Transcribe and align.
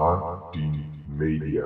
A10 0.00 0.60
Media. 1.16 1.64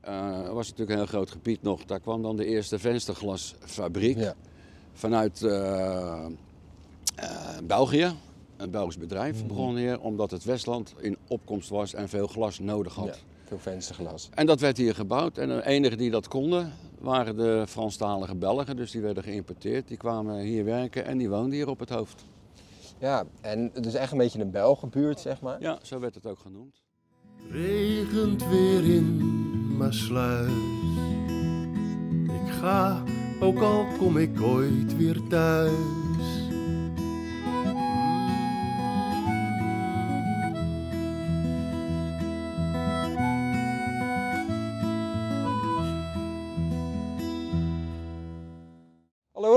Eh, 0.00 0.46
Er 0.46 0.54
was 0.54 0.64
natuurlijk 0.70 0.90
een 0.90 0.96
heel 0.96 1.06
groot 1.06 1.30
gebied 1.30 1.62
nog. 1.62 1.84
Daar 1.84 2.00
kwam 2.00 2.22
dan 2.22 2.36
de 2.36 2.44
eerste 2.46 2.78
vensterglasfabriek 2.78 4.18
Ja. 4.18 4.34
vanuit 4.92 5.42
eh, 5.42 6.24
eh, 7.16 7.58
België. 7.64 8.12
Een 8.56 8.70
Belgisch 8.70 8.98
bedrijf 8.98 9.38
Mhm. 9.38 9.46
begon 9.48 9.76
hier, 9.76 10.00
omdat 10.00 10.30
het 10.30 10.44
Westland 10.44 10.94
in 10.98 11.16
opkomst 11.28 11.68
was 11.68 11.94
en 11.94 12.08
veel 12.08 12.26
glas 12.26 12.58
nodig 12.58 12.94
had. 12.94 13.06
Ja, 13.06 13.14
veel 13.44 13.58
vensterglas. 13.58 14.30
En 14.34 14.46
dat 14.46 14.60
werd 14.60 14.76
hier 14.76 14.94
gebouwd. 14.94 15.38
En 15.38 15.48
de 15.48 15.66
enigen 15.66 15.98
die 15.98 16.10
dat 16.10 16.28
konden 16.28 16.72
waren 17.00 17.36
de 17.36 17.64
Franstalige 17.68 18.34
Belgen. 18.34 18.76
Dus 18.76 18.90
die 18.90 19.00
werden 19.00 19.22
geïmporteerd. 19.22 19.88
Die 19.88 19.96
kwamen 19.96 20.38
hier 20.38 20.64
werken 20.64 21.04
en 21.04 21.18
die 21.18 21.28
woonden 21.28 21.52
hier 21.52 21.68
op 21.68 21.78
het 21.78 21.88
hoofd. 21.90 22.24
Ja, 22.98 23.24
en 23.40 23.70
het 23.72 23.86
is 23.86 23.94
echt 23.94 24.12
een 24.12 24.18
beetje 24.18 24.40
een 24.40 24.50
Belgenbuurt, 24.50 25.20
zeg 25.20 25.40
maar. 25.40 25.60
Ja, 25.60 25.78
zo 25.82 26.00
werd 26.00 26.14
het 26.14 26.26
ook 26.26 26.38
genoemd. 26.38 26.82
Regent 27.50 28.48
weer 28.48 28.84
in 28.84 29.76
Maasluis. 29.76 30.52
Ik 32.26 32.52
ga, 32.60 33.02
ook 33.40 33.58
al 33.58 33.86
kom 33.98 34.16
ik 34.16 34.40
ooit 34.40 34.96
weer 34.96 35.20
thuis. 35.28 36.03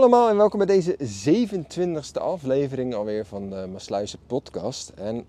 Allemaal 0.07 0.29
en 0.29 0.37
welkom 0.37 0.65
bij 0.65 0.67
deze 0.67 0.97
27e 0.97 2.21
aflevering 2.21 2.95
alweer 2.95 3.25
van 3.25 3.49
de 3.49 3.67
Maasluizen 3.71 4.19
podcast. 4.27 4.89
En 4.89 5.25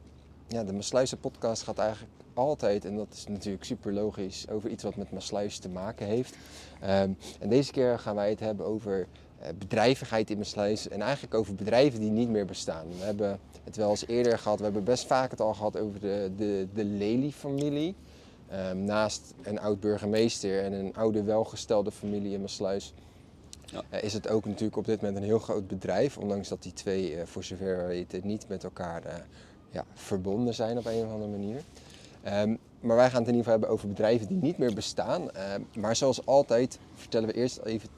ja, 0.46 0.64
de 0.64 0.73
Maasluizen 0.73 1.18
podcast 1.18 1.62
gaat 1.62 1.78
eigenlijk 1.78 2.12
altijd, 2.34 2.84
en 2.84 2.96
dat 2.96 3.06
is 3.12 3.27
natuurlijk 3.27 3.64
super 3.64 3.92
logisch, 3.92 4.46
over 4.51 4.71
iets 4.71 4.82
wat 4.82 4.96
met 4.96 5.12
Maasluis 5.12 5.59
te 5.59 5.68
maken 5.68 6.06
heeft. 6.06 6.37
Ehm, 6.80 7.10
en 7.40 7.49
deze 7.49 7.73
keer 7.73 7.99
gaan 7.99 8.15
wij 8.15 8.30
het 8.30 8.40
hebben 8.40 8.66
over 8.66 9.06
eh, 9.38 9.49
bedrijvigheid 9.59 10.30
in 10.30 10.38
Maasluis 10.38 10.88
en 10.88 11.01
eigenlijk 11.02 11.34
over 11.34 11.54
bedrijven 11.54 12.01
die 12.01 12.10
niet 12.10 12.29
meer 12.29 12.46
bestaan. 12.46 12.87
We 12.99 13.04
hebben 13.04 13.40
het 13.65 13.76
wel 13.76 13.90
eens 13.90 14.06
eerder 14.06 14.38
gehad, 14.38 14.59
we 14.59 14.65
hebben 14.65 14.84
best 14.84 15.06
vaak 15.06 15.30
het 15.30 15.40
al 15.40 15.54
gehad 15.54 15.79
over 15.79 16.01
de, 16.01 16.30
de, 16.37 16.66
de 16.74 16.84
Lely-familie. 16.84 17.95
Ehm, 18.49 18.84
naast 18.84 19.34
een 19.43 19.60
oud 19.60 19.80
burgemeester 19.80 20.62
en 20.62 20.73
een 20.73 20.96
oude 20.96 21.23
welgestelde 21.23 21.90
familie 21.90 22.32
in 22.32 22.40
Maasluis 22.40 22.93
eh, 23.88 24.02
is 24.02 24.13
het 24.13 24.29
ook 24.29 24.45
natuurlijk 24.45 24.77
op 24.77 24.85
dit 24.85 25.01
moment 25.01 25.19
een 25.19 25.24
heel 25.24 25.38
groot 25.38 25.66
bedrijf, 25.66 26.19
ondanks 26.19 26.49
dat 26.49 26.63
die 26.63 26.73
twee, 26.73 27.15
eh, 27.15 27.27
voor 27.27 27.45
zover 27.45 27.77
we 27.77 27.87
weten, 27.87 28.21
niet 28.27 28.49
met 28.49 28.65
elkaar 28.65 29.05
eh, 29.05 29.15
ja, 29.71 29.85
verbonden 29.95 30.55
zijn 30.55 30.79
op 30.79 30.87
een 30.87 31.05
of 31.05 31.11
andere 31.13 31.30
manier. 31.30 31.63
Ehm, 32.23 32.57
maar 32.80 32.96
wij 32.96 33.11
gaan 33.11 33.21
het 33.21 33.29
in 33.29 33.35
ieder 33.35 33.45
geval 33.45 33.52
hebben 33.52 33.69
over 33.69 33.89
bedrijven 33.89 34.27
die 34.29 34.39
niet 34.43 34.59
meer 34.59 34.74
bestaan. 34.74 35.30
Ehm, 35.30 35.61
maar 35.79 35.96
zoals 35.96 36.27
altijd 36.27 36.79
vertellen 36.95 37.29
we 37.29 37.35
eerst 37.35 37.59
even 37.59 37.89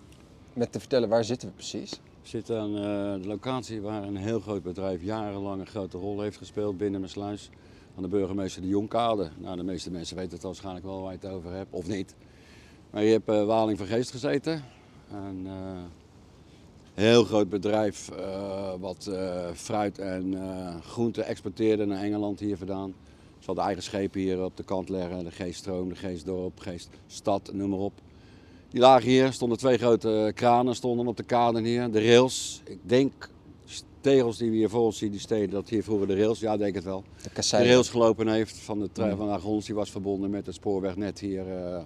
met 0.52 0.72
te 0.72 0.80
vertellen 0.80 1.08
waar 1.08 1.24
zitten 1.24 1.48
we 1.48 1.54
precies. 1.54 1.90
We 2.22 2.28
zitten 2.28 2.60
aan 2.60 2.76
eh, 2.76 2.82
de 3.22 3.28
locatie 3.28 3.80
waar 3.80 4.02
een 4.02 4.16
heel 4.16 4.40
groot 4.40 4.62
bedrijf 4.62 5.02
jarenlang 5.02 5.60
een 5.60 5.66
grote 5.66 5.98
rol 5.98 6.20
heeft 6.20 6.36
gespeeld 6.36 6.76
binnen 6.76 7.00
mijn 7.00 7.12
sluis. 7.12 7.50
Aan 7.96 8.02
de 8.02 8.08
burgemeester 8.08 8.62
de 8.62 8.68
Jonkade. 8.68 9.30
Nou, 9.38 9.56
de 9.56 9.62
meeste 9.62 9.90
mensen 9.90 10.16
weten 10.16 10.32
het 10.32 10.42
waarschijnlijk 10.42 10.84
wel 10.84 11.02
waar 11.02 11.12
je 11.12 11.18
het 11.20 11.30
over 11.30 11.52
hebt, 11.52 11.72
of 11.72 11.86
niet. 11.86 12.14
Maar 12.90 13.02
je 13.02 13.10
hebt 13.10 13.46
Waling 13.46 13.78
van 13.78 13.86
Geest 13.86 14.10
gezeten. 14.10 14.64
Een 15.12 15.46
eh, 15.46 15.82
heel 16.94 17.24
groot 17.24 17.48
bedrijf 17.48 18.08
eh, 18.10 18.72
wat 18.80 19.06
eh, 19.06 19.50
fruit 19.54 19.98
en 19.98 20.34
groenten 20.82 21.26
exporteerde 21.26 21.84
naar 21.84 22.02
Engeland 22.02 22.40
hier 22.40 22.56
vandaan. 22.56 22.94
Ze 23.38 23.46
hadden 23.46 23.64
eigen 23.64 23.82
schepen 23.82 24.20
hier 24.20 24.44
op 24.44 24.56
de 24.56 24.62
kant 24.62 24.88
leggen. 24.88 25.24
De 25.24 25.30
Geeststroom, 25.30 25.88
de 25.88 25.94
Geestdorp, 25.94 26.60
Geeststad, 26.60 27.50
noem 27.52 27.70
maar 27.70 27.78
op. 27.78 27.92
Die 28.70 28.80
lagen 28.80 29.08
hier, 29.08 29.32
stonden 29.32 29.58
twee 29.58 29.78
grote 29.78 30.32
kranen 30.34 30.74
stonden 30.74 31.06
op 31.06 31.16
de 31.16 31.22
kade 31.22 31.60
hier. 31.62 31.90
De 31.90 32.06
rails, 32.06 32.62
ik 32.64 32.78
denk, 32.82 33.30
de 33.66 33.74
tegels 34.00 34.38
die 34.38 34.50
we 34.50 34.56
hier 34.56 34.68
voor 34.68 34.80
ons 34.84 34.98
zien, 34.98 35.10
die 35.10 35.20
steden, 35.20 35.50
dat 35.50 35.68
hier 35.68 35.82
vroeger 35.82 36.06
de 36.06 36.16
rails, 36.16 36.40
ja, 36.40 36.52
ik 36.52 36.58
denk 36.58 36.74
het 36.74 36.84
wel. 36.84 37.04
De 37.22 37.30
De 37.34 37.64
rails 37.64 37.88
gelopen 37.88 38.28
heeft 38.28 38.58
van 38.58 38.78
de 38.78 38.92
trein 38.92 39.10
Mm. 39.10 39.16
van 39.16 39.30
Agons, 39.30 39.66
die 39.66 39.74
was 39.74 39.90
verbonden 39.90 40.30
met 40.30 40.46
het 40.46 40.54
spoorwegnet 40.54 41.20
hier 41.20 41.48
eh, 41.48 41.82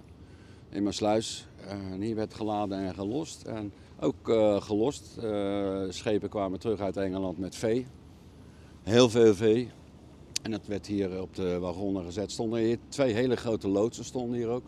in 0.75 0.83
Maasluis. 0.83 1.47
En 1.67 2.01
hier 2.01 2.15
werd 2.15 2.33
geladen 2.33 2.77
en 2.77 2.93
gelost. 2.93 3.43
En 3.43 3.71
ook 3.99 4.29
eh, 4.29 4.61
gelost. 4.61 5.17
Eh, 5.17 5.81
schepen 5.89 6.29
kwamen 6.29 6.59
terug 6.59 6.79
uit 6.79 6.97
Engeland 6.97 7.37
met 7.37 7.55
vee. 7.55 7.85
Heel 8.83 9.09
veel 9.09 9.35
vee. 9.35 9.69
En 10.41 10.51
dat 10.51 10.67
werd 10.67 10.87
hier 10.87 11.21
op 11.21 11.35
de 11.35 11.59
wagonnen 11.59 12.03
gezet. 12.03 12.31
Stonden 12.31 12.59
hier 12.59 12.77
twee 12.87 13.13
hele 13.13 13.35
grote 13.35 13.67
loodsen 13.67 14.05
stonden 14.05 14.37
hier 14.37 14.47
ook. 14.47 14.63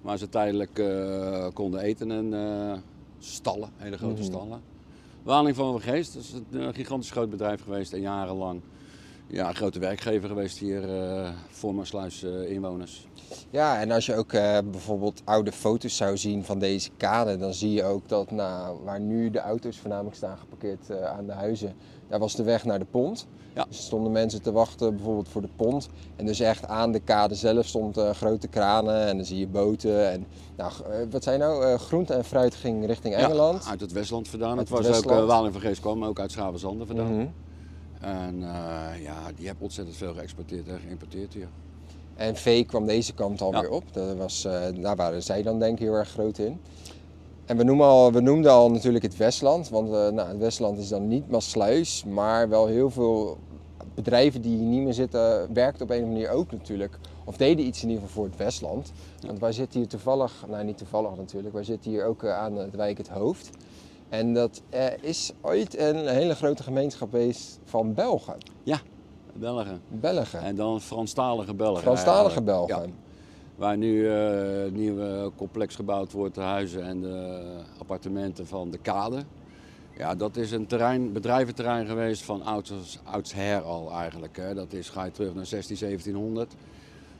Waar 0.00 0.18
ze 0.18 0.28
tijdelijk 0.28 0.78
eh, 0.78 1.46
konden 1.52 1.80
eten 1.80 2.10
en 2.10 2.34
eh, 2.34 2.78
stallen, 3.18 3.70
hele 3.76 3.96
grote 3.96 4.14
Mhm. 4.22 4.30
stallen. 4.30 4.60
Waling 5.22 5.56
van 5.56 5.80
Vergeest, 5.80 6.14
dat 6.14 6.22
is 6.22 6.32
een 6.32 6.60
eh, 6.60 6.68
gigantisch 6.74 7.10
groot 7.10 7.30
bedrijf 7.30 7.62
geweest 7.62 7.92
en 7.92 8.00
jarenlang 8.00 8.60
ja, 9.28 9.48
een 9.48 9.54
grote 9.54 9.78
werkgever 9.78 10.28
geweest 10.28 10.58
hier 10.58 10.94
eh, 10.94 11.28
voor 11.48 11.74
Maasluis 11.74 12.22
eh, 12.22 12.50
inwoners. 12.50 13.06
Ja, 13.50 13.80
en 13.80 13.90
als 13.90 14.06
je 14.06 14.14
ook 14.14 14.32
eh, 14.32 14.58
bijvoorbeeld 14.70 15.22
oude 15.24 15.52
foto's 15.52 15.96
zou 15.96 16.16
zien 16.16 16.44
van 16.44 16.58
deze 16.58 16.90
kade, 16.96 17.36
dan 17.36 17.54
zie 17.54 17.72
je 17.72 17.84
ook 17.84 18.08
dat 18.08 18.30
nou, 18.30 18.78
waar 18.84 19.00
nu 19.00 19.30
de 19.30 19.40
auto's 19.40 19.78
voornamelijk 19.78 20.16
staan 20.16 20.38
geparkeerd 20.38 21.02
aan 21.02 21.26
de 21.26 21.32
huizen, 21.32 21.74
daar 22.08 22.18
was 22.18 22.34
de 22.34 22.42
weg 22.42 22.64
naar 22.64 22.78
de 22.78 22.84
pont. 22.84 23.26
Ja. 23.58 23.64
Dus 23.64 23.78
er 23.78 23.84
stonden 23.84 24.12
mensen 24.12 24.42
te 24.42 24.52
wachten 24.52 24.96
bijvoorbeeld 24.96 25.28
voor 25.28 25.42
de 25.42 25.48
pont. 25.56 25.88
En 26.16 26.26
dus 26.26 26.40
echt 26.40 26.66
aan 26.66 26.92
de 26.92 27.00
kade 27.00 27.34
zelf 27.34 27.66
stond 27.66 27.96
eh, 27.96 28.10
grote 28.10 28.48
kranen 28.48 29.06
en 29.06 29.16
dan 29.16 29.26
zie 29.26 29.38
je 29.38 29.46
boten. 29.46 30.10
En, 30.10 30.26
nou, 30.56 30.72
wat 31.10 31.22
zijn 31.22 31.38
nou? 31.38 31.76
Groente 31.76 32.14
en 32.14 32.24
fruit 32.24 32.54
ging 32.54 32.86
richting 32.86 33.14
Engeland. 33.14 33.64
Ja, 33.64 33.70
uit 33.70 33.80
het 33.80 33.92
Westland 33.92 34.28
vandaan. 34.28 34.58
Uit 34.58 34.58
het 34.58 34.68
was 34.68 34.86
ook, 34.86 34.92
Westland. 34.92 35.26
Waling 35.26 35.52
van 35.52 35.62
Geest 35.62 35.80
kwam 35.80 36.04
ook 36.04 36.20
uit 36.20 36.30
Schavenzanden 36.30 36.86
vandaan. 36.86 37.14
Mhm. 37.14 37.26
En 38.00 38.42
eh, 38.42 39.02
ja, 39.02 39.32
die 39.36 39.46
hebben 39.46 39.64
ontzettend 39.64 39.96
veel 39.96 40.14
geëxporteerd 40.14 40.68
en 40.68 40.80
geïmporteerd 40.86 41.34
hier. 41.34 41.48
En 42.16 42.36
vee 42.36 42.64
kwam 42.64 42.86
deze 42.86 43.14
kant 43.14 43.40
alweer 43.40 43.62
Ja. 43.62 43.68
op. 43.68 43.84
Dat 43.92 44.16
was, 44.16 44.44
eh, 44.44 44.62
daar 44.80 44.96
waren 44.96 45.22
zij 45.22 45.42
dan 45.42 45.58
denk 45.58 45.72
ik 45.72 45.84
heel 45.84 45.94
erg 45.94 46.08
groot 46.08 46.38
in. 46.38 46.60
En 47.44 47.56
we, 47.56 47.62
noemen 47.62 47.86
al, 47.86 48.12
we 48.12 48.20
noemden 48.20 48.50
al 48.52 48.70
natuurlijk 48.70 49.04
het 49.04 49.16
Westland. 49.16 49.68
Want 49.68 49.86
eh, 49.88 50.08
nou, 50.08 50.28
het 50.28 50.38
Westland 50.38 50.78
is 50.78 50.88
dan 50.88 51.08
niet 51.08 51.30
Maasluis, 51.30 52.04
maar 52.04 52.48
wel 52.48 52.66
heel 52.66 52.90
veel 52.90 53.38
bedrijven 53.94 54.42
die 54.42 54.56
hier 54.56 54.66
niet 54.66 54.82
meer 54.82 54.94
zitten, 54.94 55.54
werkten 55.54 55.82
op 55.82 55.90
een 55.90 55.96
of 55.96 56.02
andere 56.02 56.20
manier 56.22 56.30
ook 56.40 56.52
natuurlijk. 56.52 56.98
Of 57.24 57.36
deden 57.36 57.66
iets 57.66 57.82
in 57.82 57.88
ieder 57.88 58.04
geval 58.04 58.22
voor 58.22 58.30
het 58.30 58.38
Westland. 58.38 58.92
Want 59.26 59.38
wij 59.38 59.52
zitten 59.52 59.80
hier 59.80 59.88
toevallig, 59.88 60.44
nou 60.48 60.64
niet 60.64 60.78
toevallig 60.78 61.16
natuurlijk, 61.16 61.54
wij 61.54 61.64
zitten 61.64 61.90
hier 61.90 62.04
ook 62.04 62.24
aan 62.26 62.54
de 62.54 62.68
wijk 62.76 62.98
Het 62.98 63.08
Hoofd. 63.08 63.50
En 64.08 64.34
dat 64.34 64.62
eh, 64.68 64.86
is 65.00 65.32
ooit 65.40 65.78
een 65.78 66.06
hele 66.06 66.34
grote 66.34 66.62
gemeenschap 66.62 67.10
geweest 67.10 67.58
van 67.64 67.94
Belgen. 67.94 68.36
Belgen. 69.38 69.80
Belgen. 69.88 70.42
En 70.42 70.56
dan 70.56 70.80
Franstalige 70.80 71.54
Belgen. 71.54 71.82
Franstalige 71.82 72.20
eigenlijk. 72.20 72.44
Belgen. 72.44 72.86
Ja. 72.86 72.92
Waar 73.56 73.76
nu 73.76 74.08
eh, 74.08 74.64
een 74.64 74.74
nieuwe 74.74 75.30
complex 75.36 75.74
gebouwd 75.74 76.12
wordt, 76.12 76.34
de 76.34 76.40
huizen 76.40 76.84
en 76.84 77.00
de 77.00 77.42
appartementen 77.78 78.46
van 78.46 78.70
de 78.70 78.78
Kade. 78.78 79.22
Ja, 79.96 80.14
dat 80.14 80.36
is 80.36 80.50
een 80.50 80.66
terrein, 80.66 81.12
bedrijventerrein 81.12 81.86
geweest 81.86 82.22
van 82.22 82.42
ouds, 82.42 82.98
oudsher 83.04 83.62
al 83.62 83.92
eigenlijk. 83.92 84.36
Hè. 84.36 84.54
Dat 84.54 84.72
is, 84.72 84.88
ga 84.88 85.04
je 85.04 85.10
terug 85.10 85.34
naar 85.34 85.46
16, 85.46 85.76
1700. 85.78 86.54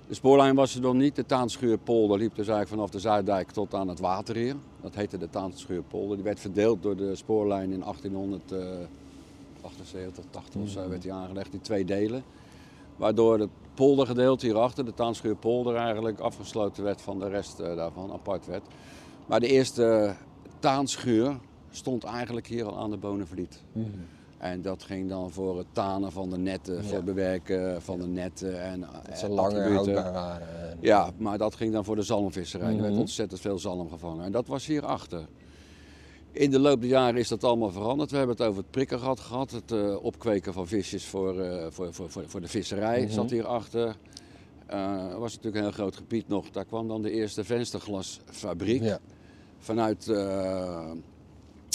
De 0.08 0.14
spoorlijn 0.14 0.54
was 0.54 0.74
er 0.74 0.80
nog 0.80 0.94
niet. 0.94 1.16
De 1.16 1.26
Taanschuurpolder 1.26 2.18
liep 2.18 2.34
dus 2.34 2.48
eigenlijk 2.48 2.68
vanaf 2.68 2.90
de 2.90 2.98
Zuiddijk 2.98 3.50
tot 3.50 3.74
aan 3.74 3.88
het 3.88 4.00
water 4.00 4.36
hier. 4.36 4.56
Dat 4.80 4.94
heette 4.94 5.18
de 5.18 5.30
Taanschuurpolder. 5.30 6.16
Die 6.16 6.24
werd 6.24 6.40
verdeeld 6.40 6.82
door 6.82 6.96
de 6.96 7.14
spoorlijn 7.14 7.72
in 7.72 7.80
1878, 7.80 10.24
80 10.30 10.60
of 10.60 10.68
zo 10.68 10.88
werd 10.88 11.02
die 11.02 11.12
aangelegd 11.12 11.52
in 11.52 11.60
twee 11.60 11.84
delen. 11.84 12.22
Waardoor 12.96 13.38
het 13.38 13.50
poldergedeelte 13.74 14.46
hierachter, 14.46 14.84
de 14.84 14.94
Taanschuurpolder, 14.94 15.76
eigenlijk 15.76 16.18
afgesloten 16.18 16.84
werd 16.84 17.00
van 17.00 17.18
de 17.18 17.28
rest 17.28 17.60
eh, 17.60 17.76
daarvan, 17.76 18.12
apart 18.12 18.46
werd. 18.46 18.62
Maar 19.26 19.40
de 19.40 19.48
eerste 19.48 20.14
taanschuur 20.58 21.38
stond 21.70 22.04
eigenlijk 22.04 22.46
hier 22.46 22.64
al 22.64 22.78
aan 22.78 22.90
de 22.90 22.96
Bonenvliet. 22.96 23.62
Mhm. 23.72 23.86
En 24.38 24.62
dat 24.62 24.82
ging 24.82 25.08
dan 25.08 25.30
voor 25.30 25.58
het 25.58 25.66
tanen 25.72 26.12
van 26.12 26.30
de 26.30 26.38
netten, 26.38 26.74
Ja. 26.74 26.82
voor 26.82 26.96
het 26.96 27.04
bewerken 27.04 27.82
van 27.82 27.98
de 27.98 28.06
netten 28.06 28.62
en 28.62 28.80
Dat 28.80 28.90
eh, 29.08 29.14
ze 29.16 29.28
langer 29.28 29.58
attributen. 29.60 29.92
houdbaar 29.94 30.12
waren. 30.12 30.76
Ja, 30.80 31.10
maar 31.16 31.38
dat 31.38 31.54
ging 31.54 31.72
dan 31.72 31.84
voor 31.84 31.96
de 31.96 32.02
zalmvisserij. 32.02 32.74
Er 32.74 32.80
werd 32.80 32.92
Mhm. 32.92 33.00
ontzettend 33.00 33.40
veel 33.40 33.58
zalm 33.58 33.90
gevangen. 33.90 34.24
En 34.24 34.32
dat 34.32 34.46
was 34.46 34.66
hierachter. 34.66 35.26
In 36.32 36.50
de 36.50 36.58
loop 36.58 36.80
der 36.80 36.90
jaren 36.90 37.16
is 37.20 37.28
dat 37.28 37.44
allemaal 37.44 37.70
veranderd. 37.70 38.10
We 38.10 38.16
hebben 38.16 38.36
het 38.36 38.46
over 38.46 38.60
het 38.62 38.70
prikkergat 38.70 39.20
gehad. 39.20 39.50
Het 39.50 39.72
eh, 39.72 39.96
opkweken 40.04 40.52
van 40.52 40.66
visjes 40.66 41.04
voor, 41.06 41.40
eh, 41.40 41.66
voor, 41.70 41.94
voor, 41.94 42.10
voor, 42.10 42.22
voor 42.26 42.40
de 42.40 42.48
visserij 42.48 43.02
Mhm. 43.02 43.12
zat 43.12 43.30
hierachter. 43.30 43.96
Eh 44.66 45.12
Er 45.12 45.18
was 45.18 45.30
natuurlijk 45.34 45.56
een 45.56 45.62
heel 45.62 45.72
groot 45.82 45.96
gebied 45.96 46.28
nog. 46.28 46.50
Daar 46.50 46.64
kwam 46.64 46.88
dan 46.88 47.02
de 47.02 47.10
eerste 47.10 47.44
vensterglasfabriek 47.44 48.82
Ja. 48.82 48.98
vanuit 49.58 50.08
eh, 50.08 50.76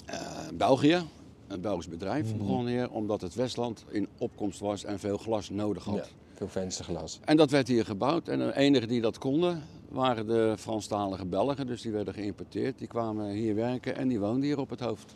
eh, 0.05 0.19
België. 0.53 1.01
Een 1.47 1.61
Belgisch 1.61 1.87
bedrijf 1.89 2.29
Mhm. 2.29 2.37
begon 2.37 2.67
hier, 2.67 2.91
omdat 2.91 3.21
het 3.21 3.35
Westland 3.35 3.83
in 3.89 4.07
opkomst 4.17 4.59
was 4.59 4.83
en 4.83 4.99
veel 4.99 5.17
glas 5.17 5.49
nodig 5.49 5.83
had. 5.83 5.95
Ja. 5.95 6.03
Veel 6.33 6.47
vensterglas. 6.47 7.19
En 7.25 7.37
dat 7.37 7.51
werd 7.51 7.67
hier 7.67 7.85
gebouwd. 7.85 8.27
En 8.27 8.39
de 8.39 8.55
enigen 8.57 8.87
die 8.87 9.01
dat 9.01 9.17
konden 9.17 9.63
waren 9.89 10.27
de 10.27 10.55
Franstalige 10.57 11.25
Belgen. 11.25 11.67
Dus 11.67 11.81
die 11.81 11.91
werden 11.91 12.13
geïmporteerd. 12.13 12.77
Die 12.77 12.87
kwamen 12.87 13.29
hier 13.29 13.55
werken 13.55 13.95
en 13.95 14.07
die 14.07 14.19
woonden 14.19 14.43
hier 14.43 14.59
op 14.59 14.69
het 14.69 14.79
hoofd. 14.79 15.15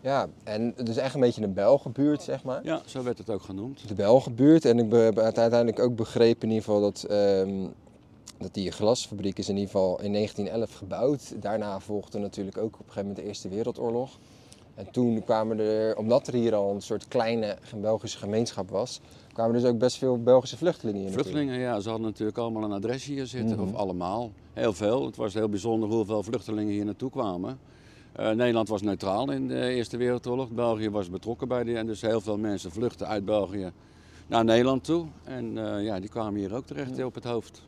Ja, 0.00 0.28
en 0.44 0.72
het 0.76 0.88
is 0.88 0.96
echt 0.96 1.14
een 1.14 1.20
beetje 1.20 1.42
een 1.42 1.52
Belgenbuurt, 1.54 2.22
zeg 2.22 2.44
maar. 2.44 2.64
Ja, 2.64 2.82
zo 2.86 3.02
werd 3.02 3.18
het 3.18 3.30
ook 3.30 3.42
genoemd. 3.42 3.88
De 3.88 3.94
Belgenbuurt. 3.94 4.64
En 4.64 4.78
ik 4.78 4.92
heb 4.92 5.18
uiteindelijk 5.18 5.78
ook 5.78 5.96
begrepen 5.96 6.42
in 6.48 6.54
ieder 6.54 6.64
geval 6.64 6.80
dat, 6.80 7.02
ehm, 7.04 7.66
dat 8.38 8.54
die 8.54 8.70
glasfabriek 8.70 9.38
is 9.38 9.48
in 9.48 9.54
ieder 9.54 9.70
geval 9.70 10.00
in 10.02 10.10
1911 10.10 10.74
gebouwd. 10.74 11.34
Daarna 11.42 11.80
volgde 11.80 12.18
natuurlijk 12.18 12.56
ook 12.58 12.64
op 12.64 12.72
een 12.72 12.78
gegeven 12.78 13.00
moment 13.06 13.16
de 13.18 13.24
Eerste 13.26 13.48
Wereldoorlog. 13.48 14.18
En 14.76 14.90
toen 14.90 15.24
kwamen 15.24 15.58
er, 15.58 15.96
omdat 15.96 16.26
er 16.26 16.34
hier 16.34 16.54
al 16.54 16.74
een 16.74 16.82
soort 16.82 17.08
kleine 17.08 17.56
Belgische 17.76 18.18
gemeenschap 18.18 18.70
was, 18.70 19.00
kwamen 19.32 19.60
dus 19.60 19.64
ook 19.64 19.78
best 19.78 19.96
veel 19.96 20.22
Belgische 20.22 20.56
vluchtelingen 20.56 21.00
hier. 21.00 21.12
Vluchtelingen, 21.12 21.58
ja, 21.58 21.80
ze 21.80 21.88
hadden 21.88 22.06
natuurlijk 22.06 22.38
allemaal 22.38 22.62
een 22.62 22.72
adres 22.72 23.04
hier 23.04 23.26
zitten. 23.26 23.56
Mhm. 23.56 23.68
Of 23.68 23.74
allemaal. 23.74 24.30
Heel 24.52 24.72
veel. 24.72 25.06
Het 25.06 25.16
was 25.16 25.34
heel 25.34 25.48
bijzonder 25.48 25.88
hoeveel 25.88 26.22
vluchtelingen 26.22 26.72
hier 26.72 26.84
naartoe 26.84 27.10
kwamen. 27.10 27.58
Eh, 28.12 28.30
Nederland 28.30 28.68
was 28.68 28.82
neutraal 28.82 29.30
in 29.30 29.48
de 29.48 29.68
Eerste 29.68 29.96
Wereldoorlog. 29.96 30.50
België 30.50 30.90
was 30.90 31.10
betrokken 31.10 31.48
bij 31.48 31.64
die. 31.64 31.76
En 31.76 31.86
dus 31.86 32.00
heel 32.00 32.20
veel 32.20 32.38
mensen 32.38 32.70
vluchtten 32.72 33.06
uit 33.06 33.24
België 33.24 33.72
naar 34.26 34.44
Nederland 34.44 34.84
toe. 34.84 35.06
En 35.24 35.58
eh, 35.58 35.84
ja, 35.84 36.00
die 36.00 36.08
kwamen 36.08 36.40
hier 36.40 36.54
ook 36.54 36.66
terecht 36.66 37.04
op 37.04 37.14
het 37.14 37.24
hoofd. 37.24 37.62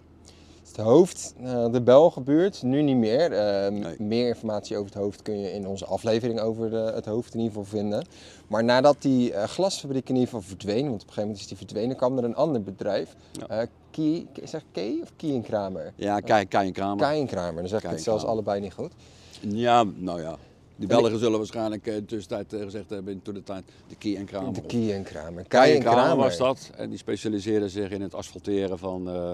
Het 0.78 0.86
hoofd, 0.86 1.34
eh, 1.42 1.72
de 1.72 1.80
Belgenbuurt, 1.82 2.62
nu 2.62 2.82
niet 2.82 2.96
meer. 2.96 3.30
Nee. 3.72 3.94
Meer 3.98 4.28
informatie 4.28 4.76
over 4.76 4.90
het 4.92 5.02
hoofd 5.02 5.22
kun 5.22 5.40
je 5.40 5.52
in 5.52 5.66
onze 5.66 5.84
aflevering 5.84 6.40
over 6.40 6.70
de- 6.70 6.92
het 6.94 7.04
hoofd 7.06 7.34
in 7.34 7.40
ieder 7.40 7.56
geval 7.56 7.78
vinden. 7.78 8.06
Maar 8.46 8.64
nadat 8.64 8.96
die 9.02 9.32
eh, 9.32 9.44
glasfabriek 9.48 10.08
in 10.08 10.14
ieder 10.14 10.28
geval 10.28 10.42
verdween, 10.48 10.88
want 10.88 10.92
op 10.94 11.00
een 11.00 11.14
gegeven 11.14 11.22
moment 11.22 11.40
is 11.40 11.46
die 11.46 11.56
verdwenen, 11.56 11.96
kwam 11.96 12.18
er 12.18 12.24
een 12.24 12.34
ander 12.34 12.62
bedrijf. 12.62 13.14
Ja. 13.32 13.46
Eh 13.60 13.66
Kie, 13.90 14.26
zeg 14.44 14.60
ik 14.60 14.66
Kee 14.72 15.00
of 15.02 15.12
Kienkramer? 15.16 15.92
Ja, 15.96 16.20
kijk, 16.20 16.48
Kei 16.48 16.66
en 16.66 16.72
Kramer. 16.72 17.08
Kienkramer, 17.12 17.54
dan 17.60 17.68
zeg 17.68 17.78
ik 17.78 17.84
het 17.84 17.92
Kei 17.92 18.02
zelfs 18.02 18.22
Kramer. 18.22 18.40
allebei 18.42 18.60
niet 18.60 18.72
goed. 18.74 18.92
Ja, 19.40 19.84
nou 19.96 20.20
ja. 20.22 20.36
Die 20.76 20.88
Belgen 20.88 21.18
zullen 21.18 21.38
waarschijnlijk 21.38 21.86
eh, 21.86 21.94
in 21.94 22.00
de 22.00 22.06
tussentijd 22.06 22.52
eh, 22.52 22.60
gezegd 22.62 22.90
hebben 22.90 23.12
in 23.12 23.22
toen 23.22 23.34
de 23.34 23.42
tijd 23.42 23.64
de 23.88 23.94
Kie 23.96 24.16
en 24.16 24.24
Kramer. 24.24 24.52
De 24.52 24.60
of- 24.60 24.66
Kienkramer. 24.66 25.44
Kai 25.48 25.68
en 25.68 25.72
Kienkramer 25.74 26.04
Kramer 26.04 26.24
was 26.24 26.36
dat. 26.36 26.70
En 26.76 26.88
die 26.88 26.98
specialiseerden 26.98 27.70
zich 27.70 27.90
in 27.90 28.02
het 28.02 28.14
asfalteren 28.14 28.78
van 28.78 29.08
eh, 29.08 29.30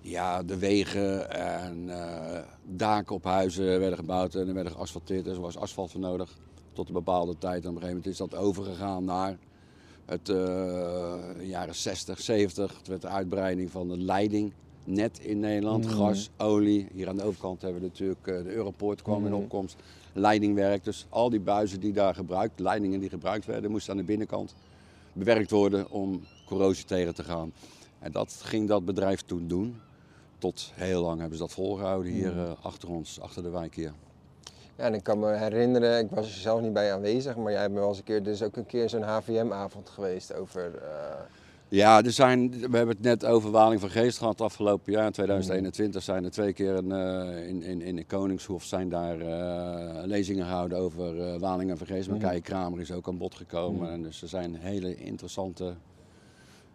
ja, 0.00 0.42
de 0.42 0.58
wegen 0.58 1.30
en 1.30 1.90
eh, 1.90 2.40
daken 2.64 3.14
op 3.14 3.24
huizen 3.24 3.64
werden 3.64 3.98
gebouwd 3.98 4.34
en 4.34 4.48
er 4.48 4.54
werden 4.54 4.72
geasfalteerd. 4.72 5.26
Er 5.26 5.40
was 5.40 5.56
asfalt 5.56 5.90
voor 5.90 6.00
nodig 6.00 6.36
tot 6.72 6.88
een 6.88 6.94
bepaalde 6.94 7.38
tijd. 7.38 7.64
En 7.64 7.70
op 7.70 7.74
een 7.76 7.80
gegeven 7.82 7.88
moment 7.88 8.06
is 8.06 8.16
dat 8.16 8.34
overgegaan 8.34 9.04
naar 9.04 9.38
het 10.04 10.28
eh, 10.28 11.14
jaren 11.48 11.74
60, 11.74 12.20
70. 12.20 12.76
Het 12.78 12.88
werd 12.88 13.02
de 13.02 13.08
uitbreiding 13.08 13.70
van 13.70 13.88
de 13.88 13.98
leidingnet 13.98 15.18
in 15.20 15.40
Nederland. 15.40 15.84
Mhm. 15.84 15.94
Gas, 15.94 16.30
olie. 16.36 16.88
Hier 16.92 17.08
aan 17.08 17.16
de 17.16 17.24
overkant 17.24 17.62
hebben 17.62 17.80
we 17.80 17.86
natuurlijk 17.86 18.26
eh, 18.26 18.42
de 18.42 18.52
Europoort 18.54 19.02
kwam 19.02 19.24
in 19.24 19.32
Mhm. 19.32 19.40
opkomst. 19.40 19.76
Leidingwerk. 20.12 20.84
Dus 20.84 21.06
al 21.08 21.30
die 21.30 21.40
buizen 21.40 21.80
die 21.80 21.92
daar 21.92 22.14
gebruikt, 22.14 22.60
leidingen 22.60 23.00
die 23.00 23.08
gebruikt 23.08 23.46
werden, 23.46 23.70
moesten 23.70 23.92
aan 23.92 23.98
de 23.98 24.04
binnenkant 24.04 24.54
bewerkt 25.12 25.50
worden 25.50 25.90
om 25.90 26.20
corrosie 26.46 26.84
tegen 26.84 27.14
te 27.14 27.24
gaan. 27.24 27.52
En 27.98 28.12
dat 28.12 28.40
ging 28.44 28.68
dat 28.68 28.84
bedrijf 28.84 29.20
toen 29.20 29.48
doen. 29.48 29.76
Tot 30.40 30.70
heel 30.74 31.02
lang 31.02 31.20
hebben 31.20 31.38
ze 31.38 31.42
dat 31.44 31.52
volgehouden 31.52 32.12
hier 32.12 32.30
Mhm. 32.32 32.38
eh, 32.40 32.50
achter 32.62 32.88
ons, 32.90 33.20
achter 33.20 33.42
de 33.42 33.50
wijk 33.50 33.74
hier. 33.74 33.92
Ja, 34.76 34.84
en 34.86 34.94
ik 34.94 35.02
kan 35.02 35.18
me 35.18 35.32
herinneren, 35.36 35.98
ik 36.04 36.10
was 36.10 36.26
er 36.26 36.40
zelf 36.40 36.60
niet 36.60 36.72
bij 36.72 36.92
aanwezig, 36.94 37.36
maar 37.36 37.52
jij 37.52 37.60
hebt 37.60 37.72
me 37.72 37.78
wel 37.80 37.88
eens 37.88 37.98
een 37.98 38.04
keer, 38.04 38.20
er 38.22 38.26
is 38.28 38.42
ook 38.42 38.56
een 38.56 38.66
keer 38.66 38.88
zo'n 38.88 39.02
HVM-avond 39.02 39.88
geweest 39.90 40.34
over... 40.34 40.74
eh, 40.74 40.90
Ja, 41.68 42.02
er 42.02 42.12
zijn, 42.12 42.50
we 42.50 42.76
hebben 42.76 42.88
het 42.96 43.00
net 43.04 43.24
over 43.24 43.50
Waling 43.50 43.80
van 43.80 43.90
Geest 43.90 44.18
gehad 44.18 44.40
afgelopen 44.40 44.92
jaar. 44.92 45.06
In 45.06 45.12
2021 45.12 46.02
zijn 46.02 46.24
er 46.24 46.30
twee 46.30 46.52
keer 46.52 46.74
een, 46.74 46.92
eh, 46.92 47.48
in, 47.48 47.62
in, 47.62 47.80
in 47.82 47.96
de 47.96 48.04
Koningshof 48.04 48.64
zijn 48.64 48.88
daar 48.88 49.16
lezingen 50.06 50.44
gehouden 50.46 50.78
over 50.78 51.38
Waling 51.38 51.70
en 51.70 51.78
van 51.78 51.86
Geest. 51.86 52.08
Maar. 52.08 52.18
Kei 52.18 52.40
Kramer 52.40 52.80
is 52.80 52.92
ook 52.92 53.08
aan 53.08 53.18
bod 53.18 53.34
gekomen. 53.34 53.82
Mhm. 53.82 53.92
En 53.92 54.02
dus 54.02 54.22
er 54.22 54.28
zijn 54.28 54.54
hele 54.54 54.94
interessante... 54.96 55.74